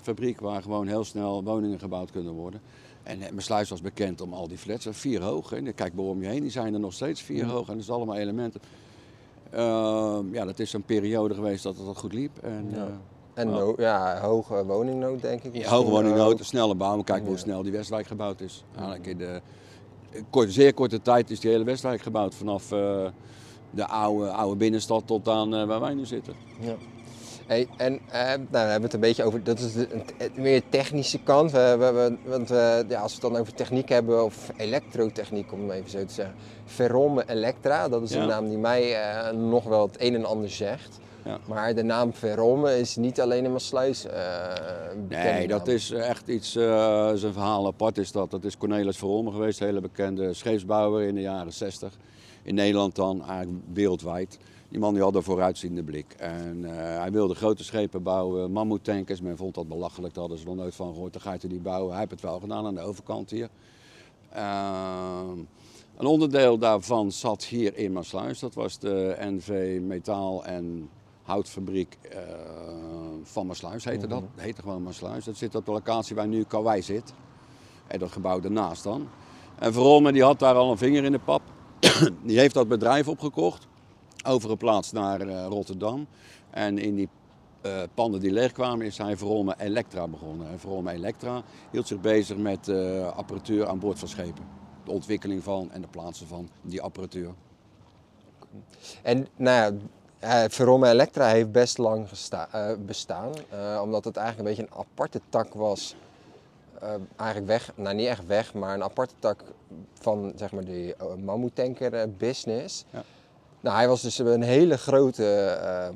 fabriek 0.00 0.40
waar 0.40 0.62
gewoon 0.62 0.86
heel 0.86 1.04
snel 1.04 1.44
woningen 1.44 1.78
gebouwd 1.78 2.10
kunnen 2.10 2.32
worden. 2.32 2.60
En 3.02 3.18
mijn 3.18 3.42
sluis 3.42 3.70
was 3.70 3.80
bekend 3.80 4.20
om 4.20 4.32
al 4.32 4.48
die 4.48 4.58
flats. 4.58 4.86
eh, 4.86 4.92
Vier 4.92 5.22
hoog. 5.22 5.50
Hè. 5.50 5.72
Kijk 5.72 5.94
maar 5.94 6.04
om 6.04 6.22
je 6.22 6.28
heen, 6.28 6.40
die 6.42 6.50
zijn 6.50 6.74
er 6.74 6.80
nog 6.80 6.92
steeds 6.92 7.22
vier 7.22 7.44
hoog. 7.46 7.66
En 7.68 7.72
dat 7.74 7.82
is 7.82 7.90
allemaal 7.90 8.16
elementen. 8.16 8.60
Ehm, 9.50 10.34
ja, 10.34 10.44
dat 10.44 10.58
is 10.58 10.72
een 10.72 10.82
periode 10.82 11.34
geweest 11.34 11.62
dat 11.62 11.76
het 11.76 11.86
al 11.86 11.94
goed 11.94 12.12
liep. 12.12 12.38
En, 12.38 12.66
Ja. 12.70 12.76
eh, 12.76 12.92
En 13.34 13.48
Ja. 13.48 13.54
no- 13.58 13.74
ja, 13.78 14.20
hoge 14.20 14.64
woningnood 14.64 15.20
denk 15.22 15.42
ik. 15.42 15.56
ja, 15.56 15.68
hoge 15.68 15.90
woningnood, 15.90 16.38
een 16.38 16.44
snelle 16.44 16.74
bouw. 16.74 16.94
Maar 16.94 17.04
kijk 17.04 17.18
maar 17.20 17.28
hoe 17.28 17.38
snel 17.38 17.62
die 17.62 17.72
Westwijk 17.72 18.06
gebouwd 18.06 18.40
is. 18.40 18.64
Eigenlijk 18.74 19.06
in 19.06 19.18
de 19.18 19.40
korte, 20.30 20.50
zeer 20.50 20.74
korte 20.74 21.02
tijd 21.02 21.30
is 21.30 21.40
die 21.40 21.50
hele 21.50 21.64
Westwijk 21.64 22.00
gebouwd. 22.02 22.34
Vanaf 22.34 22.72
de 23.74 23.86
oude, 23.86 24.30
oude 24.30 24.56
binnenstad 24.56 25.02
tot 25.06 25.28
aan 25.28 25.54
eh, 25.54 25.64
waar 25.64 25.80
wij 25.80 25.94
nu 25.94 26.06
zitten. 26.06 26.34
Ja. 26.60 26.74
Hey, 27.46 27.68
en 27.76 27.98
eh, 28.10 28.22
nou, 28.28 28.38
we 28.50 28.58
hebben 28.58 28.82
het 28.82 28.92
een 28.92 29.00
beetje 29.00 29.24
over, 29.24 29.44
dat 29.44 29.58
is 29.58 29.72
de, 29.72 29.88
meer 30.34 30.62
technische 30.68 31.18
kant. 31.22 31.50
We, 31.50 31.76
we, 31.78 31.90
we- 31.92 32.30
want 32.30 32.48
we, 32.48 32.84
ja, 32.88 33.00
als 33.00 33.16
we 33.16 33.20
het 33.26 33.32
dan 33.32 33.40
over 33.40 33.54
techniek 33.54 33.88
hebben, 33.88 34.24
of 34.24 34.50
elektrotechniek 34.56 35.52
om 35.52 35.68
het 35.68 35.78
even 35.78 35.90
zo 35.90 36.04
te 36.04 36.12
zeggen. 36.12 36.34
Verome 36.64 37.24
Electra, 37.28 37.88
dat 37.88 38.02
is 38.02 38.12
Ja. 38.12 38.20
een 38.22 38.28
naam 38.28 38.48
die 38.48 38.58
mij 38.58 38.94
eh, 39.02 39.32
nog 39.36 39.64
wel 39.64 39.86
het 39.86 39.96
een 40.00 40.14
en 40.14 40.24
ander 40.24 40.50
zegt. 40.50 40.98
Ja. 41.24 41.38
Maar 41.48 41.74
de 41.74 41.82
naam 41.82 42.12
Verome 42.14 42.78
is 42.78 42.96
niet 42.96 43.20
alleen 43.20 43.44
in 43.44 43.56
eh 43.56 44.54
een 44.92 45.08
bekende 45.08 45.30
Nee, 45.32 45.48
dat 45.48 45.68
is 45.68 45.90
echt 45.90 46.28
iets, 46.28 46.56
eh 46.56 47.10
zijn 47.14 47.32
verhaal 47.32 47.66
apart 47.66 47.98
is 47.98 48.12
dat. 48.12 48.30
Dat 48.30 48.44
is 48.44 48.56
Cornelis 48.56 48.96
Verolme 48.96 49.30
geweest, 49.30 49.60
een 49.60 49.66
hele 49.66 49.80
bekende 49.80 50.34
scheepsbouwer 50.34 51.02
in 51.06 51.14
de 51.14 51.20
jaren 51.20 51.52
60. 51.52 51.96
In 52.42 52.54
Nederland 52.54 52.94
dan, 52.94 53.24
eigenlijk 53.24 53.62
wereldwijd. 53.72 54.38
Die 54.68 54.80
man 54.80 54.94
die 54.94 55.02
had 55.02 55.14
een 55.14 55.22
vooruitziende 55.22 55.82
blik. 55.82 56.14
En 56.18 56.64
eh, 56.64 56.98
hij 56.98 57.12
wilde 57.12 57.34
grote 57.34 57.64
schepen 57.64 58.02
bouwen, 58.02 58.52
mammoetankers. 58.52 59.20
Men 59.20 59.36
vond 59.36 59.54
dat 59.54 59.68
belachelijk, 59.68 60.14
daar 60.14 60.22
hadden 60.22 60.40
ze 60.40 60.46
nog 60.46 60.56
nooit 60.56 60.74
van 60.74 60.92
gehoord. 60.92 61.12
Dan 61.12 61.22
gaat 61.22 61.40
hij 61.40 61.50
die 61.50 61.60
bouwen. 61.60 61.90
Hij 61.90 61.98
heeft 61.98 62.10
het 62.10 62.20
wel 62.20 62.40
gedaan 62.40 62.66
aan 62.66 62.74
de 62.74 62.80
overkant 62.80 63.30
hier. 63.30 63.48
Ehm, 64.30 65.38
een 65.96 66.06
onderdeel 66.06 66.58
daarvan 66.58 67.12
zat 67.12 67.44
hier 67.44 67.76
in 67.76 67.92
Maasluis. 67.92 68.38
Dat 68.38 68.54
was 68.54 68.78
de 68.78 69.16
NV 69.20 69.78
Metaal 69.80 70.44
en 70.44 70.88
Houtfabriek 71.22 71.98
eh, 72.02 72.18
van 73.22 73.46
Maasluis, 73.46 73.84
heette 73.84 74.06
dat. 74.06 74.22
Heette 74.34 74.62
gewoon 74.62 74.82
Maasluis. 74.82 75.24
Dat 75.24 75.36
zit 75.36 75.54
op 75.54 75.64
de 75.64 75.72
locatie 75.72 76.16
waar 76.16 76.28
nu 76.28 76.44
Kauwei 76.44 76.82
zit. 76.82 77.14
En 77.86 77.98
dat 77.98 78.12
gebouw 78.12 78.40
daarnaast 78.40 78.82
dan. 78.82 79.08
En 79.58 79.72
Verolme 79.72 80.12
die 80.12 80.22
had 80.22 80.38
daar 80.38 80.54
al 80.54 80.70
een 80.70 80.78
vinger 80.78 81.04
in 81.04 81.12
de 81.12 81.18
pap. 81.18 81.42
die 82.22 82.38
heeft 82.38 82.54
dat 82.54 82.68
bedrijf 82.68 83.08
opgekocht. 83.08 83.66
Overgeplaatst 84.26 84.92
naar 84.92 85.20
eh, 85.20 85.46
Rotterdam. 85.46 86.06
En 86.50 86.78
in 86.78 86.94
die 86.94 87.08
eh, 87.60 87.82
panden 87.94 88.20
die 88.20 88.30
leegkwamen 88.30 88.86
is 88.86 88.98
hij 88.98 89.16
Verolme 89.16 89.54
Elektra 89.58 90.08
begonnen. 90.08 90.48
En 90.48 90.58
Verolme 90.58 90.92
Elektra 90.92 91.42
hield 91.70 91.86
zich 91.86 92.00
bezig 92.00 92.36
met 92.36 92.68
eh, 92.68 93.06
apparatuur 93.16 93.68
aan 93.68 93.78
boord 93.78 93.98
van 93.98 94.08
schepen. 94.08 94.44
De 94.84 94.90
ontwikkeling 94.90 95.42
van 95.42 95.70
en 95.72 95.80
de 95.80 95.86
plaatsen 95.86 96.26
van 96.26 96.48
die 96.62 96.82
apparatuur. 96.82 97.30
En 99.02 99.26
nou 99.36 99.78
ja, 100.20 100.50
Verome 100.50 100.88
Electra 100.88 101.28
heeft 101.28 101.52
best 101.52 101.78
lang 101.78 102.08
bestaan. 102.86 103.32
omdat 103.82 104.04
het 104.04 104.16
eigenlijk 104.16 104.48
een 104.48 104.54
beetje 104.56 104.72
een 104.72 104.80
aparte 104.80 105.20
tak 105.28 105.54
was. 105.54 105.96
Eh, 106.82 106.94
eigenlijk 107.16 107.50
weg, 107.50 107.72
nou 107.74 107.94
niet 107.94 108.06
echt 108.06 108.26
weg, 108.26 108.54
maar 108.54 108.74
een 108.74 108.82
aparte 108.82 109.14
tak 109.18 109.44
van 109.92 110.32
zeg 110.36 110.52
maar 110.52 110.64
de 110.64 110.96
uh, 111.02 111.14
mammoetanker 111.14 111.94
eh, 111.94 112.08
business. 112.18 112.84
Ja. 112.90 113.02
Nou, 113.62 113.76
hij 113.76 113.88
was 113.88 114.02
dus 114.02 114.18
een 114.18 114.42
hele 114.42 114.76
grote 114.78 115.24
eh, 115.34 115.88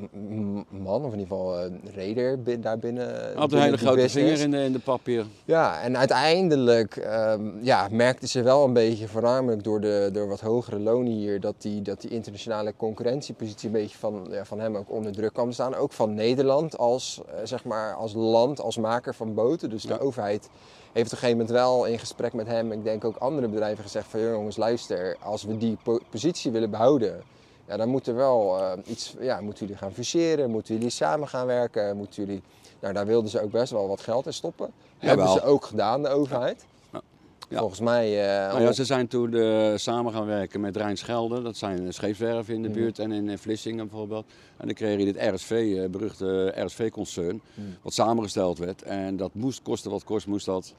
man, 0.69 1.05
of 1.05 1.13
in 1.13 1.19
ieder 1.19 1.37
geval 1.37 1.63
een 1.63 1.81
reder 1.95 2.43
bi- 2.43 2.61
daarbinnen. 2.61 3.07
Hij 3.07 3.15
had 3.35 3.43
een 3.43 3.49
binnen 3.49 3.63
hele 3.65 3.77
grote 3.77 3.97
business. 4.01 4.15
vinger 4.41 4.41
in 4.45 4.51
de, 4.51 4.65
in 4.65 4.73
de 4.73 4.79
pap 4.79 5.05
hier. 5.05 5.25
Ja, 5.45 5.81
en 5.81 5.97
uiteindelijk 5.97 6.97
ehm, 6.97 7.65
ja, 7.65 7.89
merkten 7.91 8.29
ze 8.29 8.43
wel 8.43 8.65
een 8.65 8.73
beetje, 8.73 9.09
voornamelijk 9.09 9.65
door 9.65 9.81
de 9.81 10.11
door 10.13 10.29
wat 10.29 10.41
hogere 10.41 10.79
lonen 10.79 11.13
hier, 11.13 11.41
dat 11.41 11.55
die, 11.59 11.83
dat 11.83 12.01
die 12.01 12.11
internationale 12.11 12.75
concurrentiepositie 12.77 13.67
een 13.67 13.73
beetje 13.75 13.99
van, 13.99 14.27
ja, 14.31 14.45
van 14.45 14.61
hem 14.61 14.77
ook 14.77 14.91
onder 14.91 15.13
druk 15.13 15.33
kwam 15.33 15.49
te 15.49 15.55
staan. 15.55 15.75
Ook 15.75 15.93
van 15.93 16.15
Nederland 16.15 16.79
als, 16.79 17.21
eh, 17.27 17.35
zeg 17.45 17.65
maar, 17.65 17.95
als 17.95 18.13
land, 18.15 18.61
als 18.61 18.77
maker 18.79 19.15
van 19.15 19.35
boten. 19.35 19.71
Dus 19.71 19.83
Ja. 19.83 19.89
de 19.89 20.01
overheid 20.01 20.49
heeft 20.93 21.07
op 21.07 21.13
een 21.13 21.19
gegeven 21.19 21.31
moment 21.31 21.51
wel 21.51 21.85
in 21.85 21.99
gesprek 21.99 22.33
met 22.33 22.47
hem, 22.47 22.73
ik 22.73 22.85
denk 22.85 23.05
ook 23.05 23.17
andere 23.17 23.49
bedrijven, 23.49 23.85
gezegd 23.85 24.07
van 24.09 24.21
"Joh, 24.21 24.33
jongens, 24.33 24.57
luister, 24.57 25.17
als 25.23 25.43
we 25.45 25.57
die 25.57 25.77
po- 25.83 26.01
positie 26.11 26.51
willen 26.51 26.71
behouden, 26.71 27.23
ja, 27.69 27.77
dan 27.77 27.89
moet 27.89 28.07
er 28.07 28.15
wel 28.15 28.59
eh, 28.61 28.73
iets, 28.87 29.15
ja, 29.21 29.41
moeten 29.41 29.67
jullie 29.67 29.81
gaan 29.81 29.93
fuseren, 29.93 30.51
moeten 30.51 30.75
jullie 30.75 30.91
samen 30.91 31.29
gaan 31.29 31.47
werken, 31.47 31.97
moeten 31.97 32.25
jullie... 32.25 32.43
Nou, 32.81 32.95
daar 32.95 33.07
wilden 33.07 33.31
ze 33.31 33.41
ook 33.43 33.51
best 33.51 33.73
wel 33.73 33.89
wat 33.89 34.01
geld 34.01 34.27
in 34.27 34.33
stoppen. 34.33 34.71
Hebben 34.99 35.29
ze 35.29 35.43
ook 35.43 35.65
gedaan, 35.65 36.03
de 36.03 36.09
overheid. 36.09 36.67
Ja. 36.93 37.01
Ja. 37.49 37.59
Volgens 37.59 37.81
mij. 37.81 38.23
eh, 38.47 38.53
Nou 38.53 38.63
ja, 38.63 38.73
ze 38.73 38.85
zijn 38.85 39.09
toen 39.09 39.35
eh, 39.35 39.73
samen 39.77 40.13
gaan 40.13 40.27
werken 40.27 40.61
met 40.61 40.77
Rijnschelde. 40.77 41.43
Dat 41.43 41.57
zijn 41.57 41.93
scheepswerven 41.93 42.55
in 42.55 42.63
de 42.63 42.69
Mhm. 42.69 42.79
buurt 42.79 42.99
en 42.99 43.13
in 43.13 43.39
Vlissingen 43.39 43.89
bijvoorbeeld. 43.89 44.25
En 44.57 44.67
dan 44.67 44.75
kreeg 44.75 44.99
je 44.99 45.13
dit 45.13 45.17
RSV, 45.35 45.87
beruchte 45.91 46.53
RSV-concern, 46.57 47.41
Mhm. 47.55 47.67
wat 47.83 47.93
samengesteld 47.93 48.59
werd. 48.59 48.83
En 48.83 49.17
dat 49.17 49.35
moest 49.35 49.63
kosten 49.63 49.91
wat 49.91 50.05
kost, 50.05 50.27
moest 50.27 50.47
dat 50.47 50.75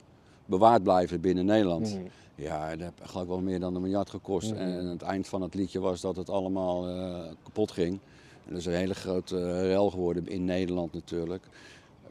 bewaard 0.45 0.84
blijven 0.84 1.21
binnen 1.21 1.45
Nederland. 1.45 1.97
Mhm. 2.38 2.45
Ja, 2.47 2.69
dat 2.69 2.80
heeft 2.80 3.10
geloof 3.10 3.23
ik 3.23 3.30
wel 3.30 3.39
meer 3.41 3.60
dan 3.60 3.76
een 3.76 3.82
miljard 3.82 4.10
gekost. 4.10 4.52
Mhm. 4.52 4.62
En 4.62 4.86
het 4.86 5.02
eind 5.02 5.28
van 5.28 5.41
het 5.41 5.54
liedje 5.54 5.80
was 5.80 6.02
dat 6.02 6.15
het 6.15 6.30
allemaal 6.30 6.88
eh, 6.88 7.15
kapot 7.43 7.71
ging. 7.71 8.00
En 8.45 8.52
dat 8.54 8.60
is 8.60 8.65
een 8.65 8.73
hele 8.73 8.95
grote 8.95 9.38
eh, 9.39 9.62
rel 9.62 9.89
geworden 9.89 10.28
in 10.28 10.45
Nederland 10.45 10.93
natuurlijk. 10.93 11.43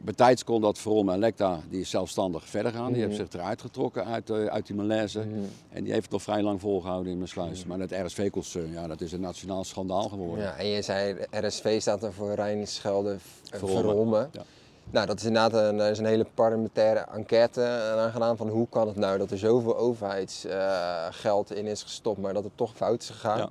Betijds 0.01 0.43
kon 0.43 0.61
dat 0.61 0.77
Verom 0.77 1.09
Electa, 1.09 1.59
die 1.69 1.79
is 1.81 1.89
zelfstandig 1.89 2.45
verder 2.47 2.71
gaan. 2.71 2.87
Die 2.93 3.01
Mhm. 3.01 3.11
heeft 3.11 3.31
zich 3.31 3.39
eruit 3.41 3.61
getrokken 3.61 4.05
uit, 4.05 4.29
eh, 4.29 4.45
uit 4.45 4.67
die 4.67 4.75
malaise. 4.75 5.19
Mhm. 5.19 5.39
En 5.69 5.83
die 5.83 5.91
heeft 5.91 6.03
het 6.03 6.11
nog 6.11 6.21
vrij 6.23 6.41
lang 6.41 6.59
volgehouden 6.61 7.11
in 7.11 7.17
mijn 7.17 7.29
sluis. 7.29 7.65
Maar 7.65 7.77
dat 7.77 7.91
RSV-concern, 7.91 8.71
ja, 8.71 8.87
dat 8.87 9.01
is 9.01 9.11
een 9.11 9.21
nationaal 9.21 9.63
schandaal 9.63 10.09
geworden. 10.09 10.43
Ja, 10.43 10.55
en 10.57 10.67
je 10.67 10.81
zei 10.81 11.15
RSV 11.31 11.81
staat 11.81 12.03
er 12.03 12.13
voor 12.13 12.33
Rijnschelde 12.33 13.11
eh, 13.11 13.57
Verolme. 13.59 13.79
Verolme. 13.81 14.27
Ja. 14.31 14.43
Nou, 14.89 15.05
dat 15.05 15.19
is 15.19 15.25
inderdaad 15.25 15.53
een, 15.53 15.79
is 15.79 15.99
een 15.99 16.05
hele 16.05 16.25
parlementaire 16.33 17.05
enquête 17.13 17.61
eh, 17.61 17.99
aan 17.99 18.11
gedaan 18.11 18.37
van 18.37 18.49
hoe 18.49 18.67
kan 18.69 18.87
het 18.87 18.95
nou 18.95 19.17
dat 19.17 19.31
er 19.31 19.37
zoveel 19.37 19.77
overheidsgeld 19.77 21.51
in 21.51 21.65
is 21.65 21.81
gestopt, 21.83 22.17
maar 22.17 22.33
dat 22.33 22.43
het 22.43 22.51
toch 22.55 22.75
fout 22.75 23.01
is 23.01 23.09
gegaan. 23.09 23.37
Ja. 23.37 23.49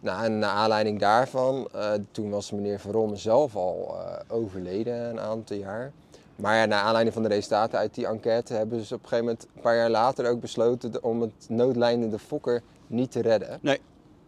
Nou, 0.00 0.24
en 0.24 0.38
naar 0.38 0.50
aanleiding 0.50 0.98
daarvan, 0.98 1.68
eh, 1.72 1.90
toen 2.10 2.30
was 2.30 2.50
meneer 2.50 2.80
Verolme 2.80 3.16
zelf 3.16 3.56
al 3.56 3.96
eh, 3.98 4.36
overleden 4.36 5.08
een 5.10 5.20
aantal 5.20 5.56
jaar. 5.56 5.92
Maar 6.36 6.56
ja, 6.56 6.64
naar 6.64 6.82
aanleiding 6.82 7.14
van 7.14 7.22
de 7.22 7.28
resultaten 7.28 7.78
uit 7.78 7.94
die 7.94 8.06
enquête 8.06 8.54
hebben 8.54 8.84
ze 8.84 8.94
op 8.94 9.02
een 9.02 9.08
gegeven 9.08 9.24
moment, 9.24 9.46
een 9.54 9.60
paar 9.60 9.76
jaar 9.76 9.90
later, 9.90 10.30
ook 10.30 10.40
besloten 10.40 11.04
om 11.04 11.20
het 11.20 11.46
noodlijnende 11.48 12.18
Fokker 12.18 12.62
niet 12.86 13.10
te 13.10 13.20
redden. 13.20 13.58
Nee. 13.60 13.80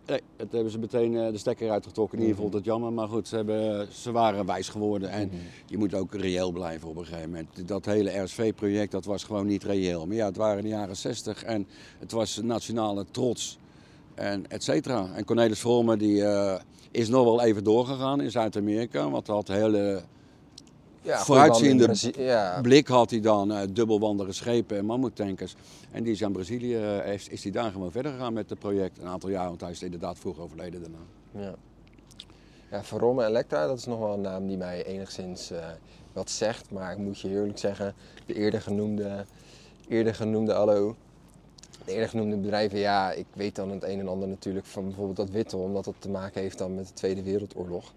Nee, 0.06 0.20
dat 0.36 0.52
hebben 0.52 0.70
ze 0.72 0.78
meteen 0.78 1.16
eh, 1.16 1.30
de 1.30 1.38
stekker 1.38 1.70
uitgetrokken. 1.70 2.18
In 2.18 2.24
ieder 2.24 2.36
geval 2.36 2.52
dat 2.52 2.64
jammer. 2.64 2.92
Maar 2.92 3.08
goed, 3.08 3.28
ze, 3.28 3.36
hebben, 3.36 3.88
ze 3.92 4.12
waren 4.12 4.46
wijs 4.46 4.68
geworden. 4.68 5.10
En 5.10 5.30
je 5.66 5.78
moet 5.78 5.94
ook 5.94 6.14
reëel 6.14 6.52
blijven 6.52 6.88
op 6.88 6.96
een 6.96 7.04
gegeven 7.04 7.30
moment. 7.30 7.68
Dat 7.68 7.84
hele 7.84 8.18
RSV-project, 8.18 8.92
dat 8.92 9.04
was 9.04 9.24
gewoon 9.24 9.46
niet 9.46 9.64
reëel. 9.64 10.06
Maar 10.06 10.16
ja, 10.16 10.26
het 10.26 10.36
waren 10.36 10.62
de 10.62 10.68
jaren 10.68 10.96
60 10.96 11.44
en 11.44 11.66
het 11.98 12.12
was 12.12 12.40
nationale 12.42 13.04
trots. 13.10 13.58
En 14.14 14.50
et 14.50 14.62
cetera. 14.62 15.10
En 15.14 15.24
Cornelis 15.24 15.60
Vrome 15.60 15.96
die 15.96 16.24
eh, 16.24 16.60
is 16.90 17.08
nog 17.08 17.24
wel 17.24 17.42
even 17.42 17.64
doorgegaan 17.64 18.20
in 18.20 18.30
Zuid-Amerika. 18.30 19.10
Want 19.10 19.26
hij 19.26 19.36
had 19.36 19.48
hele 19.48 20.02
Ja, 21.04 21.18
Vooruitziende 21.18 21.94
Ja, 22.16 22.60
blik 22.60 22.88
had 22.88 23.10
hij 23.10 23.20
dan, 23.20 23.52
eh, 23.52 23.62
dubbelwandige 23.70 24.32
schepen 24.32 24.76
en 24.76 24.84
mammoetankers. 24.84 25.54
En 25.90 26.02
die 26.02 26.12
is 26.12 26.24
aan 26.24 26.32
Brazilië, 26.32 26.76
eh, 26.76 27.12
is 27.12 27.42
hij 27.42 27.52
daar 27.52 27.70
gewoon 27.70 27.92
verder 27.92 28.12
gegaan 28.12 28.32
met 28.32 28.50
het 28.50 28.58
project. 28.58 28.98
Een 28.98 29.06
aantal 29.06 29.30
jaar, 29.30 29.48
want 29.48 29.60
hij 29.60 29.70
is 29.70 29.82
inderdaad 29.82 30.18
vroeg 30.18 30.38
overleden 30.38 30.80
daarna. 30.80 30.98
ja. 31.30 31.54
ja 32.70 32.84
Verromme 32.84 33.26
Elektra, 33.26 33.66
dat 33.66 33.78
is 33.78 33.84
nog 33.84 33.98
wel 33.98 34.12
een 34.12 34.20
naam 34.20 34.46
die 34.46 34.56
mij 34.56 34.84
enigszins 34.84 35.50
eh, 35.50 35.66
wat 36.12 36.30
zegt. 36.30 36.70
Maar 36.70 36.92
ik 36.92 36.98
moet 36.98 37.20
je 37.20 37.28
eerlijk 37.28 37.58
zeggen, 37.58 37.94
de 38.26 38.34
eerder 38.34 38.60
genoemde, 38.60 39.24
eerder 39.88 40.14
genoemde 40.14 40.52
hallo, 40.52 40.96
de 41.84 41.92
eerder 41.92 42.08
genoemde 42.08 42.36
bedrijven, 42.36 42.78
ja, 42.78 43.12
ik 43.12 43.26
weet 43.32 43.54
dan 43.54 43.70
het 43.70 43.82
een 43.82 44.00
en 44.00 44.08
ander 44.08 44.28
natuurlijk 44.28 44.66
van 44.66 44.84
bijvoorbeeld 44.84 45.16
dat 45.16 45.30
Witte, 45.30 45.56
omdat 45.56 45.84
dat 45.84 45.94
te 45.98 46.10
maken 46.10 46.40
heeft 46.40 46.58
dan 46.58 46.74
met 46.74 46.86
de 46.86 46.92
Tweede 46.92 47.22
Wereldoorlog. 47.22 47.92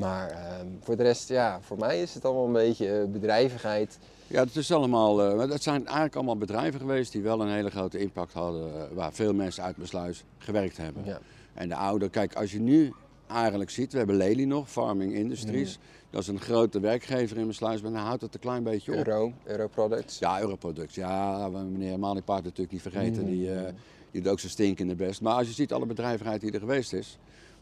Maar 0.00 0.30
ehm, 0.30 0.66
voor 0.80 0.96
de 0.96 1.02
rest, 1.02 1.28
ja, 1.28 1.58
voor 1.62 1.78
mij 1.78 2.02
is 2.02 2.14
het 2.14 2.24
allemaal 2.24 2.46
een 2.46 2.52
beetje 2.52 2.98
eh, 3.00 3.04
bedrijvigheid. 3.06 3.98
Ja, 4.26 4.44
het 4.44 4.56
is 4.56 4.72
allemaal, 4.72 5.22
eh, 5.22 5.50
het 5.50 5.62
zijn 5.62 5.84
eigenlijk 5.84 6.14
allemaal 6.14 6.36
bedrijven 6.36 6.80
geweest 6.80 7.12
die 7.12 7.22
wel 7.22 7.40
een 7.40 7.48
hele 7.50 7.70
grote 7.70 7.98
impact 7.98 8.32
hadden. 8.32 8.74
eh, 8.74 8.82
waar 8.96 9.12
veel 9.12 9.34
mensen 9.34 9.62
uit 9.62 9.76
Besluis 9.76 10.24
gewerkt 10.38 10.76
hebben. 10.76 11.04
Ja. 11.04 11.18
En 11.54 11.68
de 11.68 11.74
oude, 11.74 12.08
kijk, 12.08 12.34
als 12.34 12.52
je 12.52 12.60
nu 12.60 12.92
eigenlijk 13.26 13.70
ziet, 13.70 13.92
we 13.92 13.98
hebben 13.98 14.16
Lely 14.16 14.44
nog, 14.44 14.70
Farming 14.70 15.14
Industries. 15.14 15.78
Dat 16.10 16.20
is 16.22 16.28
een 16.28 16.40
grote 16.40 16.80
werkgever 16.80 17.36
in 17.36 17.46
Besluis, 17.46 17.80
maar 17.82 17.92
dan 17.92 18.00
houdt 18.00 18.22
het 18.22 18.34
een 18.34 18.40
klein 18.40 18.62
beetje 18.62 18.92
op. 18.92 19.06
Euro, 19.06 19.32
Europroducts. 19.44 20.18
Ja, 20.18 20.40
Europroduct. 20.40 20.94
Ja, 20.94 21.48
meneer 21.48 21.98
Maliepaard 21.98 22.44
natuurlijk 22.44 22.72
niet 22.72 22.82
vergeten. 22.82 23.26
Die, 23.26 23.54
eh, 23.54 23.72
die 24.10 24.22
doet 24.22 24.32
ook 24.32 24.40
zijn 24.40 24.52
stinkende 24.52 24.94
best. 24.94 25.20
Maar 25.20 25.34
als 25.34 25.46
je 25.46 25.52
ziet 25.52 25.72
alle 25.72 25.86
bedrijvigheid 25.86 26.40
die 26.40 26.52
er 26.52 26.58
geweest 26.60 26.92
is. 26.92 27.18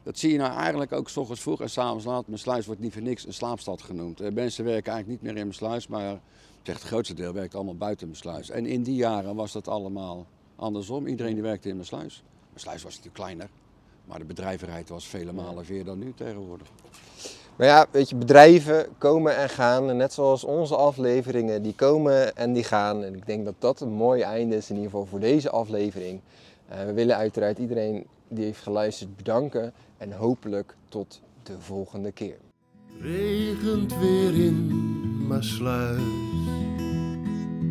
Dat 0.09 0.18
zie 0.18 0.33
je 0.33 0.38
nou 0.38 0.53
eigenlijk 0.53 0.92
ook 0.92 1.09
s 1.09 1.16
ochtends 1.16 1.40
vroeg 1.40 1.61
en 1.61 1.71
s'avonds 1.71 2.05
laat. 2.05 2.27
Mijn 2.27 2.38
sluis 2.38 2.66
wordt 2.66 2.81
niet 2.81 2.92
voor 2.92 3.03
niks 3.03 3.27
een 3.27 3.33
slaapstad 3.33 3.83
genoemd. 3.83 4.21
Eh, 4.21 4.33
mensen 4.33 4.64
werken 4.64 4.92
eigenlijk 4.92 5.23
niet 5.23 5.31
meer 5.31 5.40
in 5.40 5.47
mijn 5.47 5.59
sluis, 5.59 5.87
maar 5.87 6.21
het 6.62 6.81
grootste 6.81 7.14
deel 7.14 7.33
werkt 7.33 7.55
allemaal 7.55 7.77
buiten 7.77 8.07
mijn 8.07 8.18
sluis. 8.18 8.51
En 8.51 8.66
in 8.66 8.83
die 8.83 8.94
jaren 8.94 9.35
was 9.35 9.53
dat 9.53 9.68
allemaal 9.68 10.27
andersom. 10.57 11.07
Iedereen 11.07 11.35
die 11.35 11.42
werkte 11.42 11.68
in 11.68 11.75
mijn 11.75 11.87
sluis. 11.87 12.23
Mijn 12.49 12.61
sluis 12.61 12.83
was 12.83 12.90
natuurlijk 12.97 13.25
kleiner, 13.25 13.49
maar 14.05 14.18
de 14.18 14.25
bedrijvigheid 14.25 14.88
was 14.88 15.07
vele 15.07 15.33
malen 15.33 15.64
meer 15.68 15.85
dan 15.85 15.99
nu 15.99 16.12
tegenwoordig. 16.16 16.68
Maar 17.57 17.66
ja, 17.66 17.87
weet 17.90 18.09
je, 18.09 18.16
bedrijven 18.16 18.87
komen 18.99 19.37
en 19.37 19.49
gaan. 19.49 19.90
En 19.90 19.97
net 19.97 20.12
zoals 20.12 20.44
onze 20.44 20.77
afleveringen, 20.77 21.62
die 21.62 21.75
komen 21.75 22.37
en 22.37 22.53
die 22.53 22.64
gaan. 22.64 23.05
En 23.05 23.14
ik 23.14 23.27
denk 23.27 23.44
dat 23.44 23.55
dat 23.59 23.81
een 23.81 23.92
mooi 23.92 24.23
einde 24.23 24.57
is, 24.57 24.71
in 24.71 24.77
ieder 24.77 24.90
geval 24.90 25.07
voor 25.07 25.21
deze 25.21 25.51
aflevering. 25.51 26.21
Eh, 26.68 26.85
we 26.85 26.92
willen 26.92 27.16
uiteraard 27.16 27.59
iedereen 27.59 28.07
die 28.29 28.44
heeft 28.44 28.61
geluisterd 28.61 29.16
bedanken. 29.16 29.73
En 29.98 30.12
hopelijk 30.12 30.76
tot 30.88 31.22
de 31.42 31.61
volgende 31.61 32.12
keer. 32.12 32.38
regent 33.00 33.98
weer 33.98 34.34
in 34.34 34.66
Maasluis. 35.26 36.00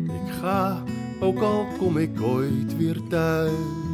Ik 0.04 0.32
ga, 0.40 0.82
ook 1.20 1.38
al 1.38 1.66
kom 1.78 1.98
ik 1.98 2.20
ooit 2.20 2.76
weer 2.76 3.00
thuis. 3.08 3.87